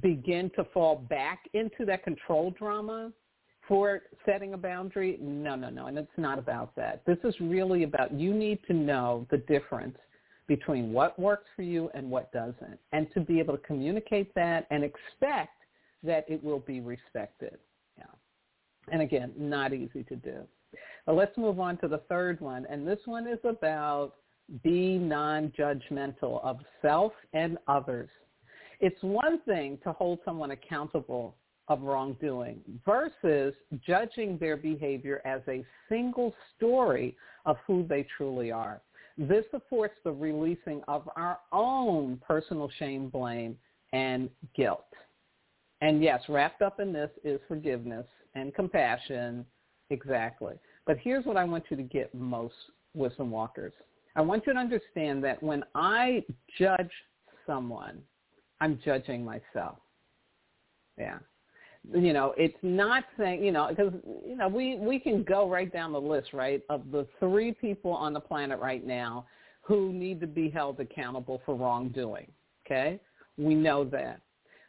begin 0.02 0.52
to 0.56 0.66
fall 0.74 1.06
back 1.10 1.40
into 1.54 1.86
that 1.86 2.04
control 2.04 2.52
drama 2.52 3.12
for 3.72 4.02
setting 4.26 4.54
a 4.54 4.58
boundary? 4.58 5.18
No, 5.22 5.56
no, 5.56 5.70
no. 5.70 5.86
And 5.86 5.98
it's 5.98 6.12
not 6.18 6.38
about 6.38 6.76
that. 6.76 7.04
This 7.06 7.20
is 7.24 7.34
really 7.40 7.84
about 7.84 8.14
you 8.14 8.34
need 8.34 8.60
to 8.68 8.74
know 8.74 9.26
the 9.32 9.38
difference 9.38 9.96
between 10.46 10.92
what 10.92 11.18
works 11.18 11.48
for 11.56 11.62
you 11.62 11.90
and 11.94 12.12
what 12.12 12.34
doesn't, 12.34 12.78
and 12.92 13.08
to 13.14 13.22
be 13.22 13.40
able 13.40 13.56
to 13.56 13.64
communicate 13.64 14.36
that 14.36 14.68
and 14.72 14.84
expect 14.84 15.56
that 16.04 16.26
it 16.28 16.44
will 16.44 16.60
be 16.60 16.82
respected. 16.82 17.60
Yeah. 17.98 18.04
And 18.92 19.02
again, 19.02 19.32
not 19.38 19.72
easy 19.72 20.04
to 20.04 20.18
do. 20.18 20.40
Let's 21.08 21.38
move 21.38 21.62
on 21.62 21.78
to 21.78 21.88
the 21.88 22.00
third 22.10 22.42
one, 22.42 22.68
and 22.70 22.86
this 22.86 23.00
one 23.06 23.26
is 23.26 23.40
about 23.46 24.16
be 24.66 24.98
non-judgmental 24.98 26.44
of 26.44 26.58
self 26.82 27.14
and 27.32 27.58
others. 27.70 28.10
It's 28.82 29.02
one 29.02 29.40
thing 29.44 29.78
to 29.86 29.94
hold 29.94 30.20
someone 30.26 30.52
accountable 30.52 31.38
of 31.72 31.84
wrongdoing 31.84 32.60
versus 32.86 33.54
judging 33.88 34.38
their 34.38 34.58
behavior 34.58 35.22
as 35.24 35.40
a 35.48 35.66
single 35.88 36.36
story 36.58 37.16
of 37.46 37.56
who 37.66 37.86
they 37.88 38.06
truly 38.18 38.52
are. 38.52 38.82
This 39.18 39.46
supports 39.52 39.94
the 40.04 40.12
releasing 40.12 40.82
of 40.90 41.10
our 41.16 41.40
own 41.54 42.22
personal 42.28 42.70
shame, 42.78 43.08
blame, 43.08 43.58
and 43.94 44.30
guilt. 44.54 44.84
And 45.80 46.04
yes, 46.04 46.22
wrapped 46.28 46.62
up 46.62 46.82
in 46.82 46.92
this 46.92 47.10
is 47.24 47.40
forgiveness 47.48 48.06
and 48.36 48.54
compassion. 48.54 49.46
Exactly. 49.92 50.56
But 50.86 50.98
here's 50.98 51.26
what 51.26 51.38
I 51.38 51.46
want 51.46 51.64
you 51.70 51.78
to 51.78 51.84
get 51.84 52.14
most 52.14 52.54
wisdom 52.94 53.32
walkers. 53.32 53.74
I 54.18 54.22
want 54.22 54.46
you 54.46 54.52
to 54.52 54.60
understand 54.60 55.24
that 55.24 55.42
when 55.42 55.64
I 55.74 56.26
judge 56.60 56.92
someone, 57.48 58.02
I'm 58.60 58.78
judging 58.84 59.24
myself. 59.24 59.78
Yeah 60.98 61.20
you 61.90 62.14
know, 62.14 62.34
it's 62.38 62.58
not 62.62 63.06
saying, 63.18 63.44
you 63.44 63.52
know, 63.52 63.68
because, 63.70 63.94
you 64.26 64.36
know, 64.36 64.48
we, 64.48 64.78
we 64.78 65.00
can 65.00 65.24
go 65.24 65.50
right 65.50 65.72
down 65.72 65.92
the 65.92 66.02
list, 66.02 66.34
right, 66.34 66.62
of 66.70 66.92
the 66.92 67.08
three 67.20 67.54
people 67.54 67.92
on 67.92 68.14
the 68.14 68.20
planet 68.20 68.60
right 68.60 68.86
now 68.86 69.26
who 69.62 69.92
need 69.92 70.20
to 70.20 70.28
be 70.28 70.50
held 70.50 70.80
accountable 70.80 71.42
for 71.46 71.56
wrongdoing. 71.56 72.28
Okay? 72.66 73.00
We 73.38 73.56
know 73.56 73.84
that. 73.86 74.22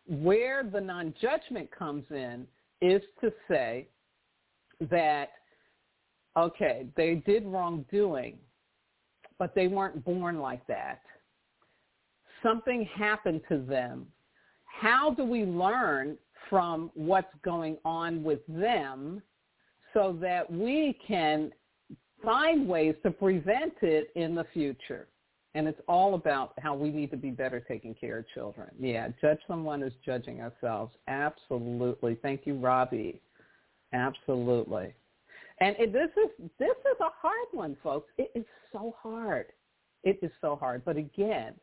Where 0.09 0.65
the 0.65 0.81
non-judgment 0.81 1.71
comes 1.71 2.05
in 2.11 2.47
is 2.81 3.03
to 3.21 3.33
say 3.49 3.89
that, 4.91 5.31
okay, 6.37 6.87
they 6.97 7.17
did 7.27 7.45
wrongdoing, 7.45 8.39
but 9.39 9.55
they 9.55 9.69
weren't 9.69 10.05
born 10.05 10.41
like 10.41 10.67
that. 10.67 11.01
Something 12.43 12.89
happened 12.97 13.43
to 13.49 13.59
them. 13.59 14.07
How 14.65 15.11
do 15.11 15.25
we 15.25 15.45
learn 15.45 16.17
from 16.49 16.91
what's 16.95 17.35
going 17.45 17.77
on 17.85 18.23
with 18.23 18.41
them 18.49 19.23
so 19.95 20.17
that 20.21 20.51
we 20.51 20.99
can 21.07 21.53
find 22.25 22.69
ways 22.69 22.95
to 23.03 23.11
prevent 23.11 23.75
it 23.83 24.11
in 24.15 24.35
the 24.35 24.45
future? 24.53 25.09
And 25.55 25.69
it's 25.69 25.81
all 25.87 26.15
about 26.15 26.55
how 26.59 26.75
we 26.75 26.91
need 26.91 27.11
to 27.11 27.17
be 27.17 27.31
better 27.31 27.61
taking 27.61 27.95
care 27.95 28.19
of 28.19 28.25
children. 28.33 28.71
Yeah, 28.81 29.09
judge 29.21 29.39
someone 29.47 29.83
is 29.83 29.93
judging 30.05 30.41
ourselves. 30.41 30.95
Absolutely. 31.09 32.17
Thank 32.23 32.47
you, 32.47 32.55
Robbie. 32.55 33.21
Absolutely. 33.93 34.95
And 35.61 35.77
it, 35.79 35.93
this 35.93 36.09
is 36.17 36.51
this 36.59 36.71
is 36.71 37.01
a 37.01 37.11
hard 37.21 37.49
one, 37.53 37.77
folks. 37.83 38.11
It 38.17 38.31
is 38.35 38.47
so 38.73 38.95
hard. 39.01 39.47
It 40.05 40.19
is 40.23 40.31
so 40.41 40.57
hard. 40.57 40.85
But 40.85 40.97
again, 40.97 41.55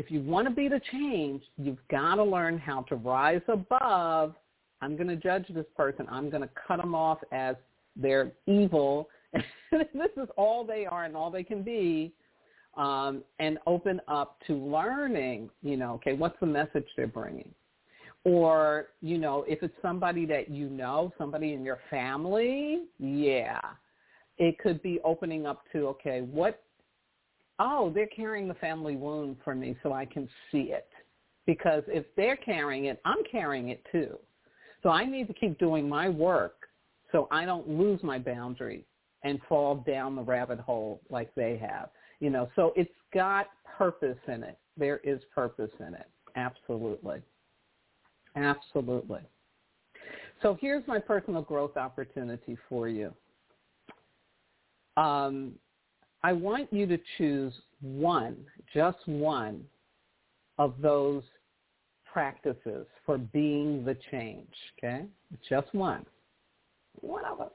if 0.00 0.10
you 0.10 0.22
want 0.22 0.48
to 0.48 0.54
be 0.54 0.66
the 0.66 0.80
change, 0.90 1.42
you've 1.58 1.86
got 1.90 2.14
to 2.14 2.24
learn 2.24 2.58
how 2.58 2.80
to 2.84 2.96
rise 2.96 3.42
above. 3.48 4.34
I'm 4.80 4.96
going 4.96 5.08
to 5.08 5.16
judge 5.16 5.44
this 5.50 5.66
person. 5.76 6.06
I'm 6.10 6.30
going 6.30 6.40
to 6.42 6.48
cut 6.66 6.78
them 6.78 6.94
off 6.94 7.18
as 7.32 7.54
they're 7.96 8.32
evil. 8.46 9.10
this 9.34 10.10
is 10.16 10.26
all 10.38 10.64
they 10.64 10.86
are 10.86 11.04
and 11.04 11.14
all 11.14 11.30
they 11.30 11.42
can 11.42 11.62
be 11.62 12.14
um, 12.78 13.22
and 13.40 13.58
open 13.66 14.00
up 14.08 14.38
to 14.46 14.54
learning, 14.54 15.50
you 15.62 15.76
know, 15.76 15.92
okay, 15.96 16.14
what's 16.14 16.40
the 16.40 16.46
message 16.46 16.86
they're 16.96 17.06
bringing? 17.06 17.52
Or, 18.24 18.86
you 19.02 19.18
know, 19.18 19.44
if 19.46 19.62
it's 19.62 19.74
somebody 19.82 20.24
that 20.26 20.50
you 20.50 20.70
know, 20.70 21.12
somebody 21.18 21.52
in 21.52 21.62
your 21.62 21.80
family, 21.90 22.84
yeah. 22.98 23.60
It 24.38 24.58
could 24.60 24.82
be 24.82 24.98
opening 25.04 25.44
up 25.44 25.64
to, 25.72 25.88
okay, 25.88 26.22
what, 26.22 26.62
oh, 27.60 27.92
they're 27.94 28.08
carrying 28.08 28.48
the 28.48 28.54
family 28.54 28.96
wound 28.96 29.36
for 29.44 29.54
me 29.54 29.76
so 29.82 29.92
I 29.92 30.06
can 30.06 30.28
see 30.50 30.72
it. 30.72 30.88
Because 31.46 31.82
if 31.86 32.04
they're 32.16 32.36
carrying 32.36 32.86
it, 32.86 33.00
I'm 33.04 33.22
carrying 33.30 33.68
it 33.68 33.84
too. 33.92 34.18
So 34.82 34.88
I 34.88 35.04
need 35.04 35.28
to 35.28 35.34
keep 35.34 35.58
doing 35.58 35.88
my 35.88 36.08
work 36.08 36.68
so 37.12 37.28
I 37.30 37.44
don't 37.44 37.68
lose 37.68 38.02
my 38.02 38.18
boundary 38.18 38.86
and 39.24 39.38
fall 39.48 39.84
down 39.86 40.16
the 40.16 40.22
rabbit 40.22 40.58
hole 40.58 41.00
like 41.10 41.34
they 41.34 41.58
have. 41.58 41.90
You 42.20 42.30
know, 42.30 42.48
so 42.56 42.72
it's 42.76 42.90
got 43.12 43.48
purpose 43.78 44.18
in 44.26 44.42
it. 44.42 44.58
There 44.76 44.98
is 45.04 45.20
purpose 45.34 45.70
in 45.80 45.94
it. 45.94 46.08
Absolutely. 46.36 47.20
Absolutely. 48.36 49.20
So 50.40 50.56
here's 50.60 50.86
my 50.86 50.98
personal 50.98 51.42
growth 51.42 51.76
opportunity 51.76 52.56
for 52.68 52.88
you. 52.88 53.12
Um, 54.96 55.52
I 56.22 56.32
want 56.32 56.72
you 56.72 56.86
to 56.86 56.98
choose 57.16 57.52
one, 57.80 58.36
just 58.74 58.98
one, 59.06 59.64
of 60.60 60.74
those 60.82 61.22
practices 62.12 62.86
for 63.06 63.16
being 63.16 63.82
the 63.82 63.96
change, 64.10 64.52
okay? 64.78 65.06
Just 65.48 65.74
one. 65.74 66.04
One 67.00 67.24
of 67.24 67.38
them. 67.38 67.48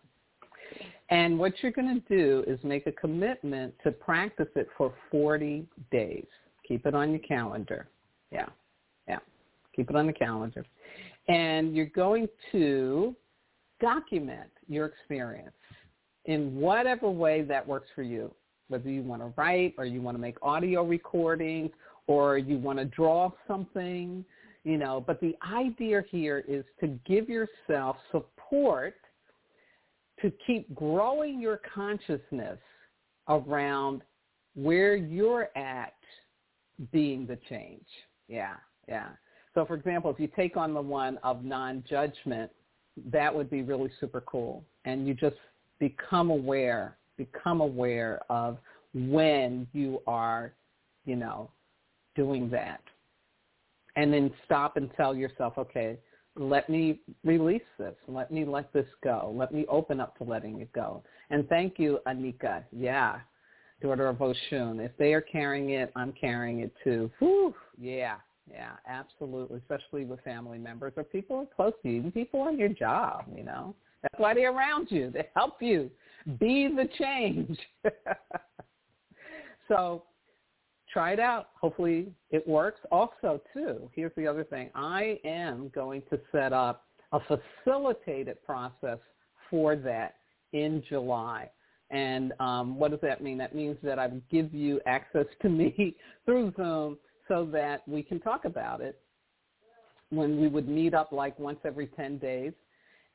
And 1.10 1.38
what 1.38 1.54
you're 1.62 1.71
going 1.71 2.01
to 2.01 2.17
do 2.17 2.43
is 2.47 2.60
make 2.63 2.88
a 2.88 2.91
commitment 2.91 3.75
to 3.84 3.91
practice 3.91 4.47
it 4.56 4.67
for 4.75 4.91
40 5.12 5.67
days. 5.91 6.25
Keep 6.67 6.88
it 6.88 6.95
on 6.95 7.12
your 7.12 7.19
calendar. 7.19 7.88
Yeah, 8.32 8.47
yeah. 9.08 9.19
Keep 9.75 9.91
it 9.91 9.95
on 9.95 10.08
the 10.08 10.13
calendar. 10.13 10.65
And 11.28 11.75
you're 11.75 11.86
going 11.86 12.28
to 12.54 13.15
document 13.80 14.49
your 14.67 14.88
experience 14.88 15.51
in 16.25 16.56
whatever 16.56 17.08
way 17.08 17.43
that 17.43 17.67
works 17.67 17.89
for 17.93 18.01
you, 18.01 18.34
whether 18.67 18.89
you 18.89 19.01
want 19.04 19.21
to 19.21 19.34
write 19.38 19.75
or 19.78 19.86
you 19.86 20.01
want 20.01 20.15
to 20.15 20.21
make 20.21 20.38
audio 20.41 20.84
recordings 20.84 21.71
or 22.08 22.38
you 22.38 22.58
want 22.58 22.80
to 22.80 22.86
draw 22.86 23.32
something, 23.47 24.23
you 24.63 24.78
know. 24.78 25.04
But 25.06 25.19
the 25.21 25.36
idea 25.51 26.04
here 26.10 26.43
is 26.47 26.65
to 26.80 26.88
give 27.06 27.30
yourself 27.30 27.97
support 28.12 28.95
to 30.21 30.32
keep 30.47 30.73
growing 30.73 31.41
your 31.41 31.60
consciousness 31.73 32.60
around 33.28 34.01
where 34.56 34.95
you're 34.95 35.49
at 35.58 35.93
being 36.91 37.25
the 37.28 37.38
change. 37.49 37.86
Yeah, 38.28 38.54
yeah. 38.88 39.10
So 39.54 39.65
for 39.65 39.75
example, 39.75 40.12
if 40.12 40.19
you 40.19 40.30
take 40.36 40.58
on 40.58 40.73
the 40.73 40.82
one 40.82 41.17
of 41.23 41.43
non-judgment, 41.43 42.51
that 43.12 43.34
would 43.34 43.49
be 43.49 43.62
really 43.62 43.91
super 43.99 44.21
cool. 44.21 44.63
And 44.86 45.08
you 45.08 45.13
just 45.13 45.36
become 45.80 46.30
aware, 46.30 46.97
become 47.17 47.62
aware 47.62 48.21
of 48.30 48.58
when 48.93 49.67
you 49.73 50.01
are, 50.08 50.54
you 51.06 51.15
know, 51.15 51.49
doing 52.15 52.49
that. 52.49 52.82
And 53.95 54.12
then 54.13 54.32
stop 54.45 54.78
and 54.78 54.89
tell 54.95 55.15
yourself, 55.15 55.54
okay, 55.58 55.97
let 56.38 56.69
me 56.69 56.99
release 57.23 57.62
this. 57.78 57.95
Let 58.08 58.32
me 58.32 58.43
let 58.43 58.71
this 58.73 58.88
go. 59.04 59.34
Let 59.36 59.54
me 59.54 59.65
open 59.69 59.99
up 59.99 60.17
to 60.17 60.23
letting 60.23 60.60
it 60.60 60.71
go. 60.73 61.04
And 61.30 61.47
thank 61.47 61.80
you, 61.80 61.99
Anika. 62.08 62.63
Yeah, 62.71 63.19
daughter 63.82 64.08
of 64.08 64.17
Oshun. 64.17 64.84
If 64.84 64.91
they 64.97 65.13
are 65.13 65.21
carrying 65.21 65.71
it, 65.71 65.91
I'm 65.95 66.12
carrying 66.13 66.60
it 66.60 66.73
too. 66.84 67.10
Whew. 67.19 67.54
Yeah, 67.80 68.15
yeah, 68.51 68.71
absolutely. 68.88 69.60
Especially 69.60 70.06
with 70.06 70.19
family 70.21 70.58
members 70.58 70.93
or 70.97 71.04
people 71.04 71.47
close 71.56 71.73
to 71.84 71.89
you, 71.89 71.97
even 71.97 72.12
people 72.12 72.41
on 72.41 72.58
your 72.58 72.69
job. 72.69 73.25
You 73.34 73.43
know, 73.43 73.75
that's 74.01 74.19
why 74.19 74.34
they're 74.34 74.51
around 74.54 74.88
you. 74.91 75.12
They 75.12 75.30
help 75.36 75.62
you 75.62 75.89
be 76.40 76.68
the 76.68 76.88
change. 76.98 77.58
so 79.68 80.04
try 80.92 81.14
it 81.14 81.20
out. 81.20 81.50
Hopefully 81.60 82.12
it 82.32 82.48
works. 82.48 82.80
Also, 82.92 83.42
too, 83.54 83.90
here's 83.94 84.14
the 84.18 84.28
other 84.28 84.44
thing. 84.44 84.70
I 84.76 85.20
am 85.24 85.72
going 85.74 86.02
to 86.10 86.20
set 86.32 86.54
up 86.54 86.86
a 87.12 87.20
facilitated 87.20 88.44
process 88.44 89.00
for 89.50 89.76
that 89.76 90.16
in 90.54 90.84
July. 90.90 91.50
And 91.92 92.34
um, 92.40 92.78
what 92.78 92.92
does 92.92 93.02
that 93.02 93.22
mean? 93.22 93.38
That 93.38 93.54
means 93.54 93.78
that 93.84 94.00
I 94.00 94.10
give 94.32 94.54
you 94.54 94.82
access 94.86 95.26
to 95.42 95.50
me 95.50 95.96
through 96.26 96.54
Zoom 96.58 96.98
so 97.28 97.46
that 97.52 97.88
we 97.88 98.02
can 98.02 98.20
talk 98.20 98.46
about 98.46 98.82
it 98.82 99.00
when 100.10 100.40
we 100.40 100.48
would 100.48 100.68
meet 100.68 100.94
up 100.94 101.12
like 101.12 101.38
once 101.40 101.60
every 101.66 101.88
10 101.88 102.18
days 102.18 102.54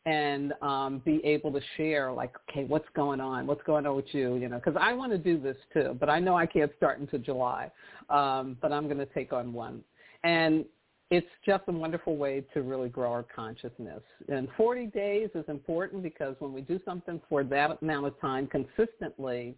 and 0.07 0.55
um, 0.63 1.03
be 1.05 1.21
able 1.25 1.53
to 1.53 1.61
share 1.77 2.11
like, 2.11 2.33
okay, 2.49 2.65
what's 2.65 2.89
going 2.95 3.21
on? 3.21 3.47
What's 3.47 3.63
going 3.65 3.87
on 3.87 3.97
with 3.97 4.13
you? 4.13 4.37
You 4.37 4.49
know, 4.49 4.57
because 4.57 4.81
I 4.81 4.93
want 4.93 5.13
to 5.13 5.19
do 5.19 5.39
this 5.39 5.57
too, 5.73 5.97
but 6.01 6.09
I 6.09 6.19
know 6.19 6.37
I 6.37 6.47
can't 6.47 6.73
start 6.77 7.01
until 7.01 7.19
July. 7.19 7.71
Um, 8.09 8.57
but 8.63 8.73
I'm 8.73 8.87
going 8.87 8.99
to 8.99 9.07
take 9.07 9.33
on 9.33 9.53
one, 9.53 9.83
and 10.25 10.65
it's 11.11 11.27
just 11.45 11.65
a 11.67 11.73
wonderful 11.73 12.17
way 12.17 12.45
to 12.55 12.63
really 12.63 12.89
grow 12.89 13.11
our 13.11 13.25
consciousness. 13.35 14.03
And 14.29 14.49
40 14.57 14.87
days 14.87 15.29
is 15.35 15.45
important 15.49 16.03
because 16.03 16.37
when 16.39 16.53
we 16.53 16.61
do 16.61 16.81
something 16.85 17.21
for 17.29 17.43
that 17.45 17.79
amount 17.83 18.07
of 18.07 18.21
time 18.21 18.47
consistently, 18.47 19.57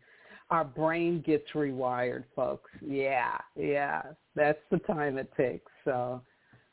our 0.50 0.64
brain 0.64 1.22
gets 1.24 1.48
rewired, 1.54 2.24
folks. 2.34 2.70
Yeah, 2.84 3.38
yeah, 3.54 4.02
that's 4.34 4.58
the 4.70 4.78
time 4.78 5.18
it 5.18 5.30
takes. 5.36 5.70
So 5.84 6.22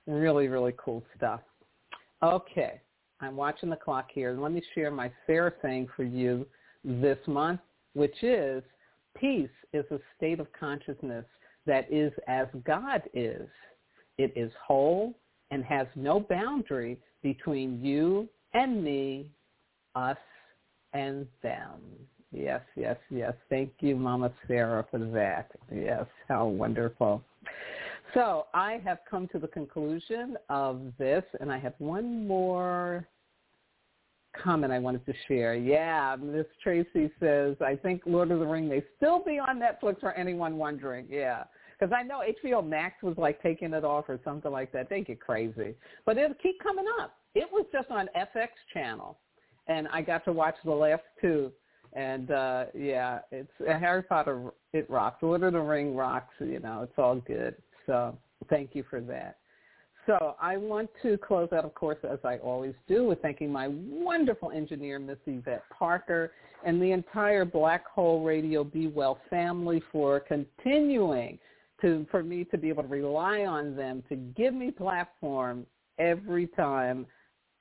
really, 0.07 0.47
really 0.47 0.73
cool 0.77 1.03
stuff. 1.15 1.41
Okay. 2.23 2.81
I'm 3.21 3.35
watching 3.35 3.69
the 3.69 3.75
clock 3.75 4.09
here. 4.13 4.37
Let 4.37 4.51
me 4.51 4.61
share 4.73 4.91
my 4.91 5.11
fair 5.27 5.55
saying 5.61 5.89
for 5.95 6.03
you 6.03 6.47
this 6.83 7.17
month, 7.27 7.59
which 7.93 8.23
is 8.23 8.63
peace 9.17 9.49
is 9.73 9.85
a 9.91 9.99
state 10.17 10.39
of 10.39 10.47
consciousness 10.57 11.25
that 11.65 11.91
is 11.91 12.11
as 12.27 12.47
God 12.65 13.03
is. 13.13 13.47
It 14.17 14.33
is 14.35 14.51
whole 14.65 15.13
and 15.51 15.63
has 15.65 15.87
no 15.95 16.19
boundary 16.19 16.99
between 17.21 17.83
you 17.83 18.29
and 18.53 18.83
me, 18.83 19.29
us 19.95 20.17
and 20.93 21.27
them. 21.43 21.81
Yes, 22.31 22.61
yes, 22.75 22.97
yes. 23.09 23.33
Thank 23.49 23.71
you, 23.79 23.95
Mama 23.95 24.31
Sarah, 24.47 24.85
for 24.89 24.99
that. 24.99 25.51
Yes, 25.73 26.05
how 26.27 26.45
wonderful. 26.47 27.23
So 28.13 28.47
I 28.53 28.81
have 28.83 28.99
come 29.09 29.27
to 29.29 29.39
the 29.39 29.47
conclusion 29.47 30.37
of 30.49 30.81
this, 30.97 31.23
and 31.39 31.51
I 31.51 31.59
have 31.59 31.73
one 31.77 32.27
more 32.27 33.07
comment 34.41 34.71
I 34.71 34.79
wanted 34.79 35.05
to 35.05 35.13
share. 35.27 35.55
Yeah, 35.55 36.15
Miss 36.19 36.45
Tracy 36.61 37.11
says, 37.19 37.55
I 37.61 37.75
think 37.75 38.01
Lord 38.05 38.31
of 38.31 38.39
the 38.39 38.45
Ring 38.45 38.69
may 38.69 38.83
still 38.97 39.23
be 39.23 39.39
on 39.39 39.59
Netflix 39.59 39.99
for 39.99 40.13
anyone 40.13 40.57
wondering. 40.57 41.07
Yeah. 41.09 41.43
Because 41.79 41.93
I 41.97 42.03
know 42.03 42.21
HBO 42.43 42.65
Max 42.65 43.01
was 43.01 43.17
like 43.17 43.41
taking 43.41 43.73
it 43.73 43.85
off 43.85 44.05
or 44.09 44.19
something 44.23 44.51
like 44.51 44.71
that. 44.73 44.89
They 44.89 45.01
get 45.01 45.21
crazy. 45.21 45.75
But 46.05 46.17
it'll 46.17 46.35
keep 46.35 46.61
coming 46.61 46.85
up. 47.01 47.15
It 47.35 47.47
was 47.51 47.65
just 47.71 47.89
on 47.89 48.09
FX 48.17 48.49
channel. 48.73 49.17
And 49.67 49.87
I 49.93 50.01
got 50.01 50.25
to 50.25 50.33
watch 50.33 50.55
the 50.65 50.71
last 50.71 51.03
two. 51.21 51.51
And 51.93 52.29
uh 52.29 52.65
yeah, 52.77 53.19
it's 53.31 53.51
Harry 53.65 54.03
Potter. 54.03 54.51
It 54.73 54.87
rocks. 54.89 55.23
Lord 55.23 55.41
of 55.43 55.53
the 55.53 55.59
Ring 55.59 55.95
rocks. 55.95 56.33
You 56.39 56.59
know, 56.59 56.81
it's 56.83 56.93
all 56.97 57.15
good. 57.15 57.55
So 57.89 58.15
thank 58.51 58.75
you 58.75 58.83
for 58.87 59.01
that. 59.01 59.37
So 60.05 60.35
I 60.39 60.57
want 60.57 60.91
to 61.01 61.17
close 61.17 61.49
out, 61.51 61.65
of 61.65 61.73
course, 61.73 61.97
as 62.09 62.19
I 62.23 62.37
always 62.37 62.75
do, 62.87 63.03
with 63.03 63.19
thanking 63.23 63.51
my 63.51 63.67
wonderful 63.67 64.51
engineer, 64.51 64.99
Miss 64.99 65.17
Yvette 65.25 65.63
Parker, 65.77 66.31
and 66.63 66.79
the 66.79 66.91
entire 66.91 67.45
Blog 67.45 67.81
Talk 67.95 68.23
Radio 68.23 68.63
Be 68.63 68.87
Well 68.87 69.19
family 69.31 69.81
for 69.91 70.19
continuing 70.19 71.39
to 71.81 72.05
for 72.11 72.21
me 72.21 72.43
to 72.45 72.57
be 72.59 72.69
able 72.69 72.83
to 72.83 72.89
rely 72.89 73.45
on 73.45 73.75
them 73.75 74.03
to 74.09 74.15
give 74.15 74.53
me 74.53 74.69
platform 74.69 75.65
every 75.97 76.45
time 76.45 77.07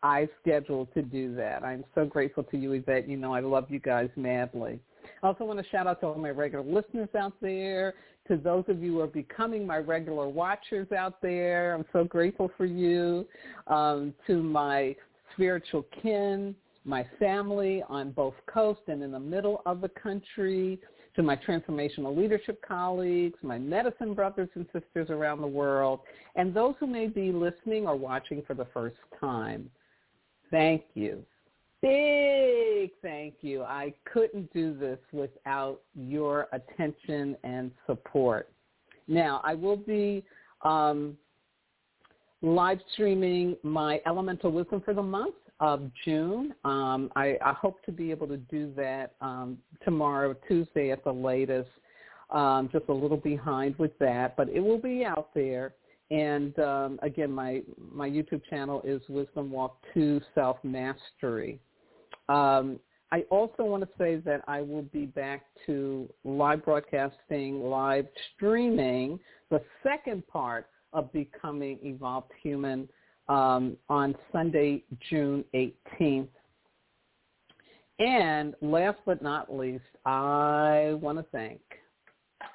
I 0.03 0.29
schedule 0.43 0.87
to 0.93 1.01
do 1.01 1.35
that. 1.37 1.65
I'm 1.65 1.85
so 1.95 2.05
grateful 2.05 2.45
to 2.45 2.57
you, 2.59 2.73
Yvette. 2.73 3.09
You 3.09 3.17
know 3.17 3.33
I 3.33 3.41
love 3.41 3.71
you 3.71 3.79
guys 3.81 4.11
madly. 4.17 4.79
I 5.23 5.27
also 5.27 5.45
want 5.45 5.59
to 5.59 5.69
shout 5.71 5.87
out 5.87 6.01
to 6.01 6.09
all 6.09 6.15
my 6.17 6.31
regular 6.31 6.65
listeners 6.65 7.09
out 7.19 7.33
there, 7.41 7.95
to 8.29 8.37
those 8.37 8.65
of 8.69 8.83
you 8.83 8.93
who 8.93 9.01
are 9.01 9.07
becoming 9.07 9.67
my 9.67 9.79
regular 9.79 10.29
watchers 10.29 10.91
out 10.93 11.21
there. 11.21 11.75
I'm 11.75 11.85
so 11.93 12.05
grateful 12.05 12.51
for 12.57 12.67
you. 12.67 13.27
Um, 13.67 14.15
to 14.27 14.43
my 14.43 14.95
spiritual 15.35 15.87
kin, 16.03 16.55
my 16.85 17.07
family 17.19 17.83
on 17.89 18.13
both 18.13 18.35
coasts 18.47 18.85
and 18.89 19.03
in 19.03 19.13
the 19.13 19.21
middle 19.21 19.63
of 19.67 19.81
the 19.81 19.89
country, 19.89 20.79
to 21.17 21.23
my 21.23 21.37
transformational 21.37 22.17
leadership 22.17 22.63
colleagues, 22.67 23.39
my 23.43 23.59
medicine 23.59 24.15
brothers 24.15 24.49
and 24.55 24.67
sisters 24.73 25.11
around 25.11 25.41
the 25.41 25.47
world, 25.47 26.01
and 26.37 26.55
those 26.55 26.75
who 26.79 26.87
may 26.87 27.09
be 27.09 27.33
listening 27.33 27.89
or 27.89 27.97
watching 27.97 28.43
for 28.47 28.55
the 28.55 28.67
first 28.73 28.97
time. 29.21 29.69
Thank 30.51 30.85
you. 30.95 31.25
Big 31.81 32.91
thank 33.03 33.35
you. 33.41 33.63
I 33.63 33.95
couldn't 34.13 34.53
do 34.53 34.77
this 34.77 34.99
without 35.13 35.81
your 35.95 36.49
attention 36.53 37.37
and 37.45 37.71
support. 37.87 38.51
Now, 39.07 39.41
I 39.45 39.55
will 39.55 39.77
be 39.77 40.25
um, 40.63 41.17
live 42.43 42.79
streaming 42.93 43.57
my 43.63 44.01
Elemental 44.07 44.51
Wisdom 44.51 44.83
for 44.85 44.95
the 44.95 45.03
month 45.03 45.35
of 45.61 45.91
June. 46.05 46.55
Um, 46.65 47.11
I, 47.17 47.37
I, 47.45 47.53
hope 47.53 47.85
to 47.85 47.93
be 47.93 48.11
able 48.13 48.29
to 48.29 48.37
do 48.37 48.73
that 48.77 49.15
um, 49.21 49.59
tomorrow, 49.85 50.35
Tuesday 50.47 50.93
at 50.93 51.03
the 51.03 51.13
latest. 51.13 51.71
Um, 52.31 52.69
just 52.71 52.85
a 52.89 52.93
little 52.93 53.17
behind 53.17 53.77
with 53.79 53.99
that, 53.99 54.37
but 54.37 54.49
it 54.51 54.61
will 54.61 54.79
be 54.79 55.05
out 55.05 55.31
there. 55.35 55.73
And 56.11 56.57
um, 56.59 57.01
again, 57.03 57.33
my 57.33 57.63
my 57.93 58.09
YouTube 58.09 58.43
channel 58.49 58.83
is 58.85 59.01
Wisdom 59.09 59.51
Walk 59.51 59.79
to 59.95 60.21
Self 60.35 60.59
Mastery. 60.63 61.59
Um, 62.29 62.79
I 63.11 63.23
also 63.31 63.65
want 63.65 63.83
to 63.85 63.89
say 63.97 64.17
that 64.17 64.43
I 64.47 64.61
will 64.61 64.83
be 64.83 65.07
back 65.07 65.47
to 65.67 66.09
live 66.25 66.65
broadcasting, 66.65 67.63
live 67.63 68.07
streaming, 68.35 69.19
the 69.51 69.63
second 69.83 70.27
part 70.27 70.69
of 70.93 71.11
Becoming 71.13 71.79
Evolved 71.83 72.33
Human 72.43 72.89
um, 73.29 73.77
on 73.89 74.15
Sunday, 74.31 74.85
June 75.09 75.45
18th. 75.55 76.29
And 77.99 78.55
last 78.61 78.99
but 79.07 79.23
not 79.23 79.53
least, 79.53 79.83
I 80.05 80.95
want 81.01 81.19
to 81.19 81.25
thank 81.33 81.61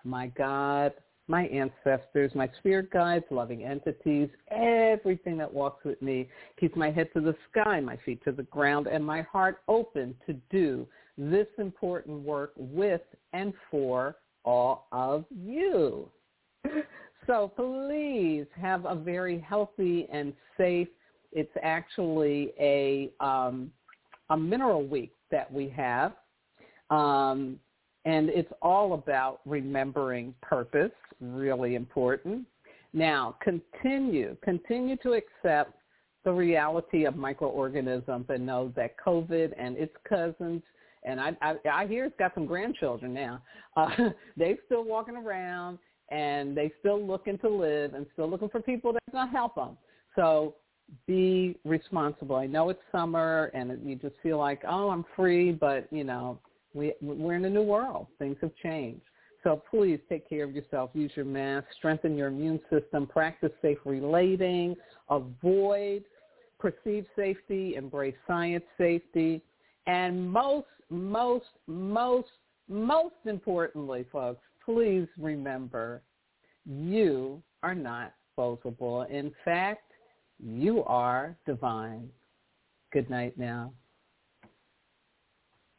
my 0.03 0.27
God, 0.27 0.93
my 1.27 1.45
ancestors, 1.45 2.31
my 2.35 2.49
spirit 2.59 2.91
guides, 2.91 3.25
loving 3.29 3.63
entities, 3.63 4.29
everything 4.51 5.37
that 5.37 5.51
walks 5.51 5.83
with 5.85 6.01
me, 6.01 6.27
keeps 6.59 6.75
my 6.75 6.91
head 6.91 7.09
to 7.13 7.21
the 7.21 7.35
sky, 7.49 7.79
my 7.79 7.97
feet 8.05 8.23
to 8.25 8.31
the 8.31 8.43
ground, 8.43 8.87
and 8.87 9.05
my 9.05 9.21
heart 9.21 9.59
open 9.67 10.15
to 10.25 10.33
do 10.51 10.87
this 11.17 11.47
important 11.57 12.21
work 12.23 12.51
with 12.57 13.01
and 13.31 13.53
for 13.71 14.17
all 14.43 14.87
of 14.91 15.25
you. 15.29 16.09
So 17.27 17.51
please 17.55 18.45
have 18.59 18.85
a 18.85 18.95
very 18.95 19.39
healthy 19.39 20.07
and 20.11 20.33
safe. 20.57 20.87
It's 21.31 21.51
actually 21.61 22.53
a 22.59 23.11
um, 23.19 23.71
a 24.29 24.37
mineral 24.37 24.85
week 24.85 25.13
that 25.31 25.51
we 25.51 25.69
have, 25.69 26.13
um, 26.89 27.59
and 28.05 28.29
it's 28.29 28.51
all 28.61 28.93
about 28.93 29.41
remembering 29.45 30.33
purpose. 30.41 30.91
Really 31.21 31.75
important. 31.75 32.45
Now 32.93 33.35
continue 33.41 34.35
continue 34.43 34.97
to 34.97 35.13
accept 35.13 35.73
the 36.23 36.31
reality 36.31 37.05
of 37.05 37.15
microorganisms 37.15 38.25
and 38.29 38.45
know 38.45 38.71
that 38.75 38.95
COVID 39.05 39.51
and 39.57 39.77
its 39.77 39.95
cousins 40.07 40.61
and 41.05 41.19
I, 41.19 41.31
I, 41.41 41.55
I 41.71 41.87
hear 41.87 42.05
it's 42.05 42.15
got 42.17 42.33
some 42.33 42.45
grandchildren 42.45 43.13
now. 43.13 43.41
Uh, 43.75 43.89
they're 44.37 44.55
still 44.67 44.83
walking 44.83 45.15
around 45.15 45.79
and 46.11 46.55
they 46.55 46.71
still 46.79 47.03
looking 47.03 47.39
to 47.39 47.49
live 47.49 47.95
and 47.95 48.05
still 48.13 48.29
looking 48.29 48.47
for 48.49 48.61
people 48.61 48.93
that's 48.93 49.03
going 49.11 49.27
to 49.27 49.31
help 49.31 49.55
them. 49.55 49.75
So 50.15 50.53
be 51.07 51.57
responsible. 51.65 52.35
I 52.35 52.45
know 52.45 52.69
it's 52.69 52.79
summer 52.91 53.49
and 53.55 53.79
you 53.83 53.95
just 53.95 54.13
feel 54.21 54.37
like, 54.37 54.61
oh, 54.67 54.91
I'm 54.91 55.03
free, 55.15 55.51
but 55.51 55.87
you 55.91 56.03
know, 56.03 56.37
we 56.75 56.93
we're 57.01 57.33
in 57.33 57.45
a 57.45 57.49
new 57.49 57.63
world. 57.63 58.05
Things 58.19 58.37
have 58.41 58.51
changed. 58.61 59.01
So 59.43 59.61
please 59.69 59.99
take 60.07 60.27
care 60.27 60.45
of 60.45 60.55
yourself. 60.55 60.91
Use 60.93 61.11
your 61.15 61.25
mask. 61.25 61.67
Strengthen 61.77 62.17
your 62.17 62.27
immune 62.27 62.59
system. 62.71 63.05
Practice 63.05 63.51
safe 63.61 63.77
relating. 63.85 64.75
Avoid 65.09 66.03
perceived 66.59 67.07
safety. 67.15 67.75
Embrace 67.75 68.15
science 68.25 68.63
safety. 68.77 69.41
And 69.85 70.31
most, 70.31 70.67
most, 70.89 71.45
most, 71.67 72.29
most 72.69 73.15
importantly, 73.25 74.05
folks, 74.11 74.41
please 74.63 75.07
remember 75.17 76.01
you 76.65 77.43
are 77.63 77.75
not 77.75 78.13
disposable. 78.29 79.03
In 79.03 79.33
fact, 79.43 79.91
you 80.39 80.83
are 80.85 81.35
divine. 81.45 82.09
Good 82.91 83.09
night 83.09 83.37
now. 83.37 83.73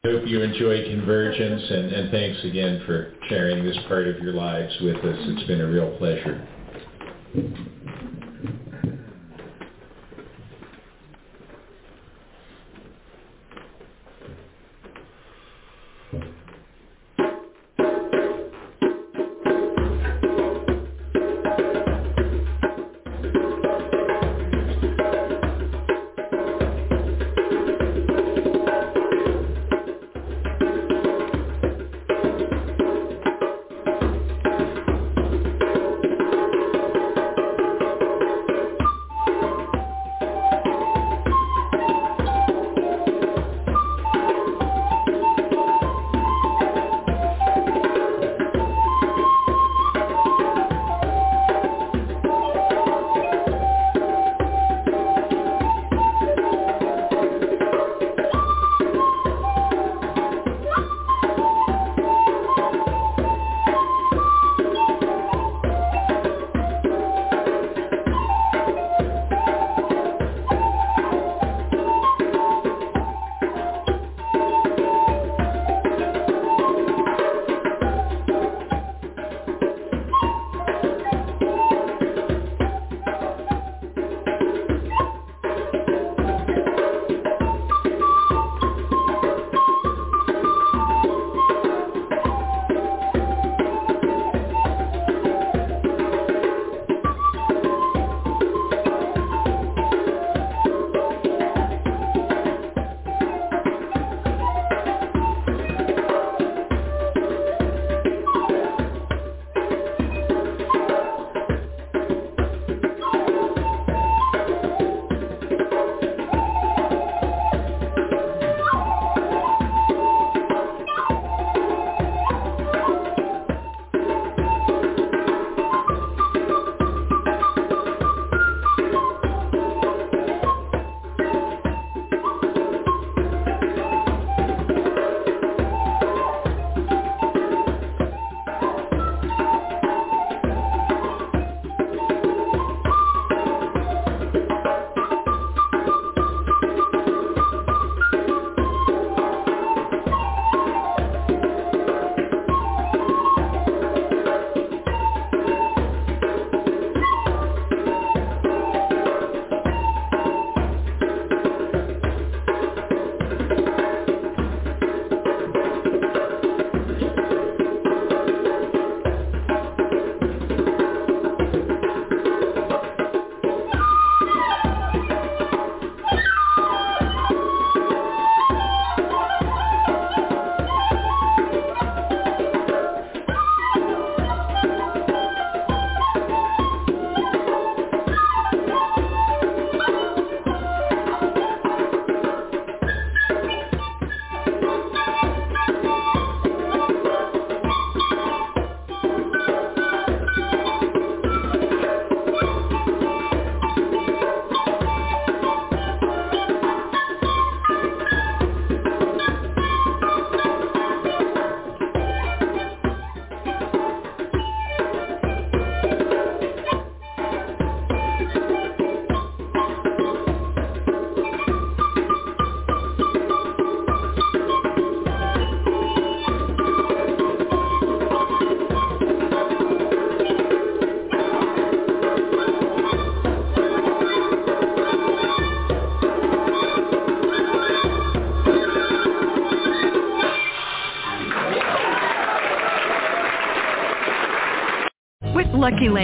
Hope 0.05 0.27
you 0.27 0.43
enjoy 0.43 0.83
Convergence, 0.83 1.63
and, 1.67 1.91
and 1.91 2.11
thanks 2.11 2.37
again 2.43 2.83
for 2.85 3.15
sharing 3.27 3.65
this 3.65 3.75
part 3.87 4.07
of 4.07 4.19
your 4.19 4.33
lives 4.33 4.71
with 4.79 4.97
us. 4.97 5.17
It's 5.19 5.47
been 5.47 5.61
a 5.61 5.67
real 5.67 5.97
pleasure. 5.97 6.47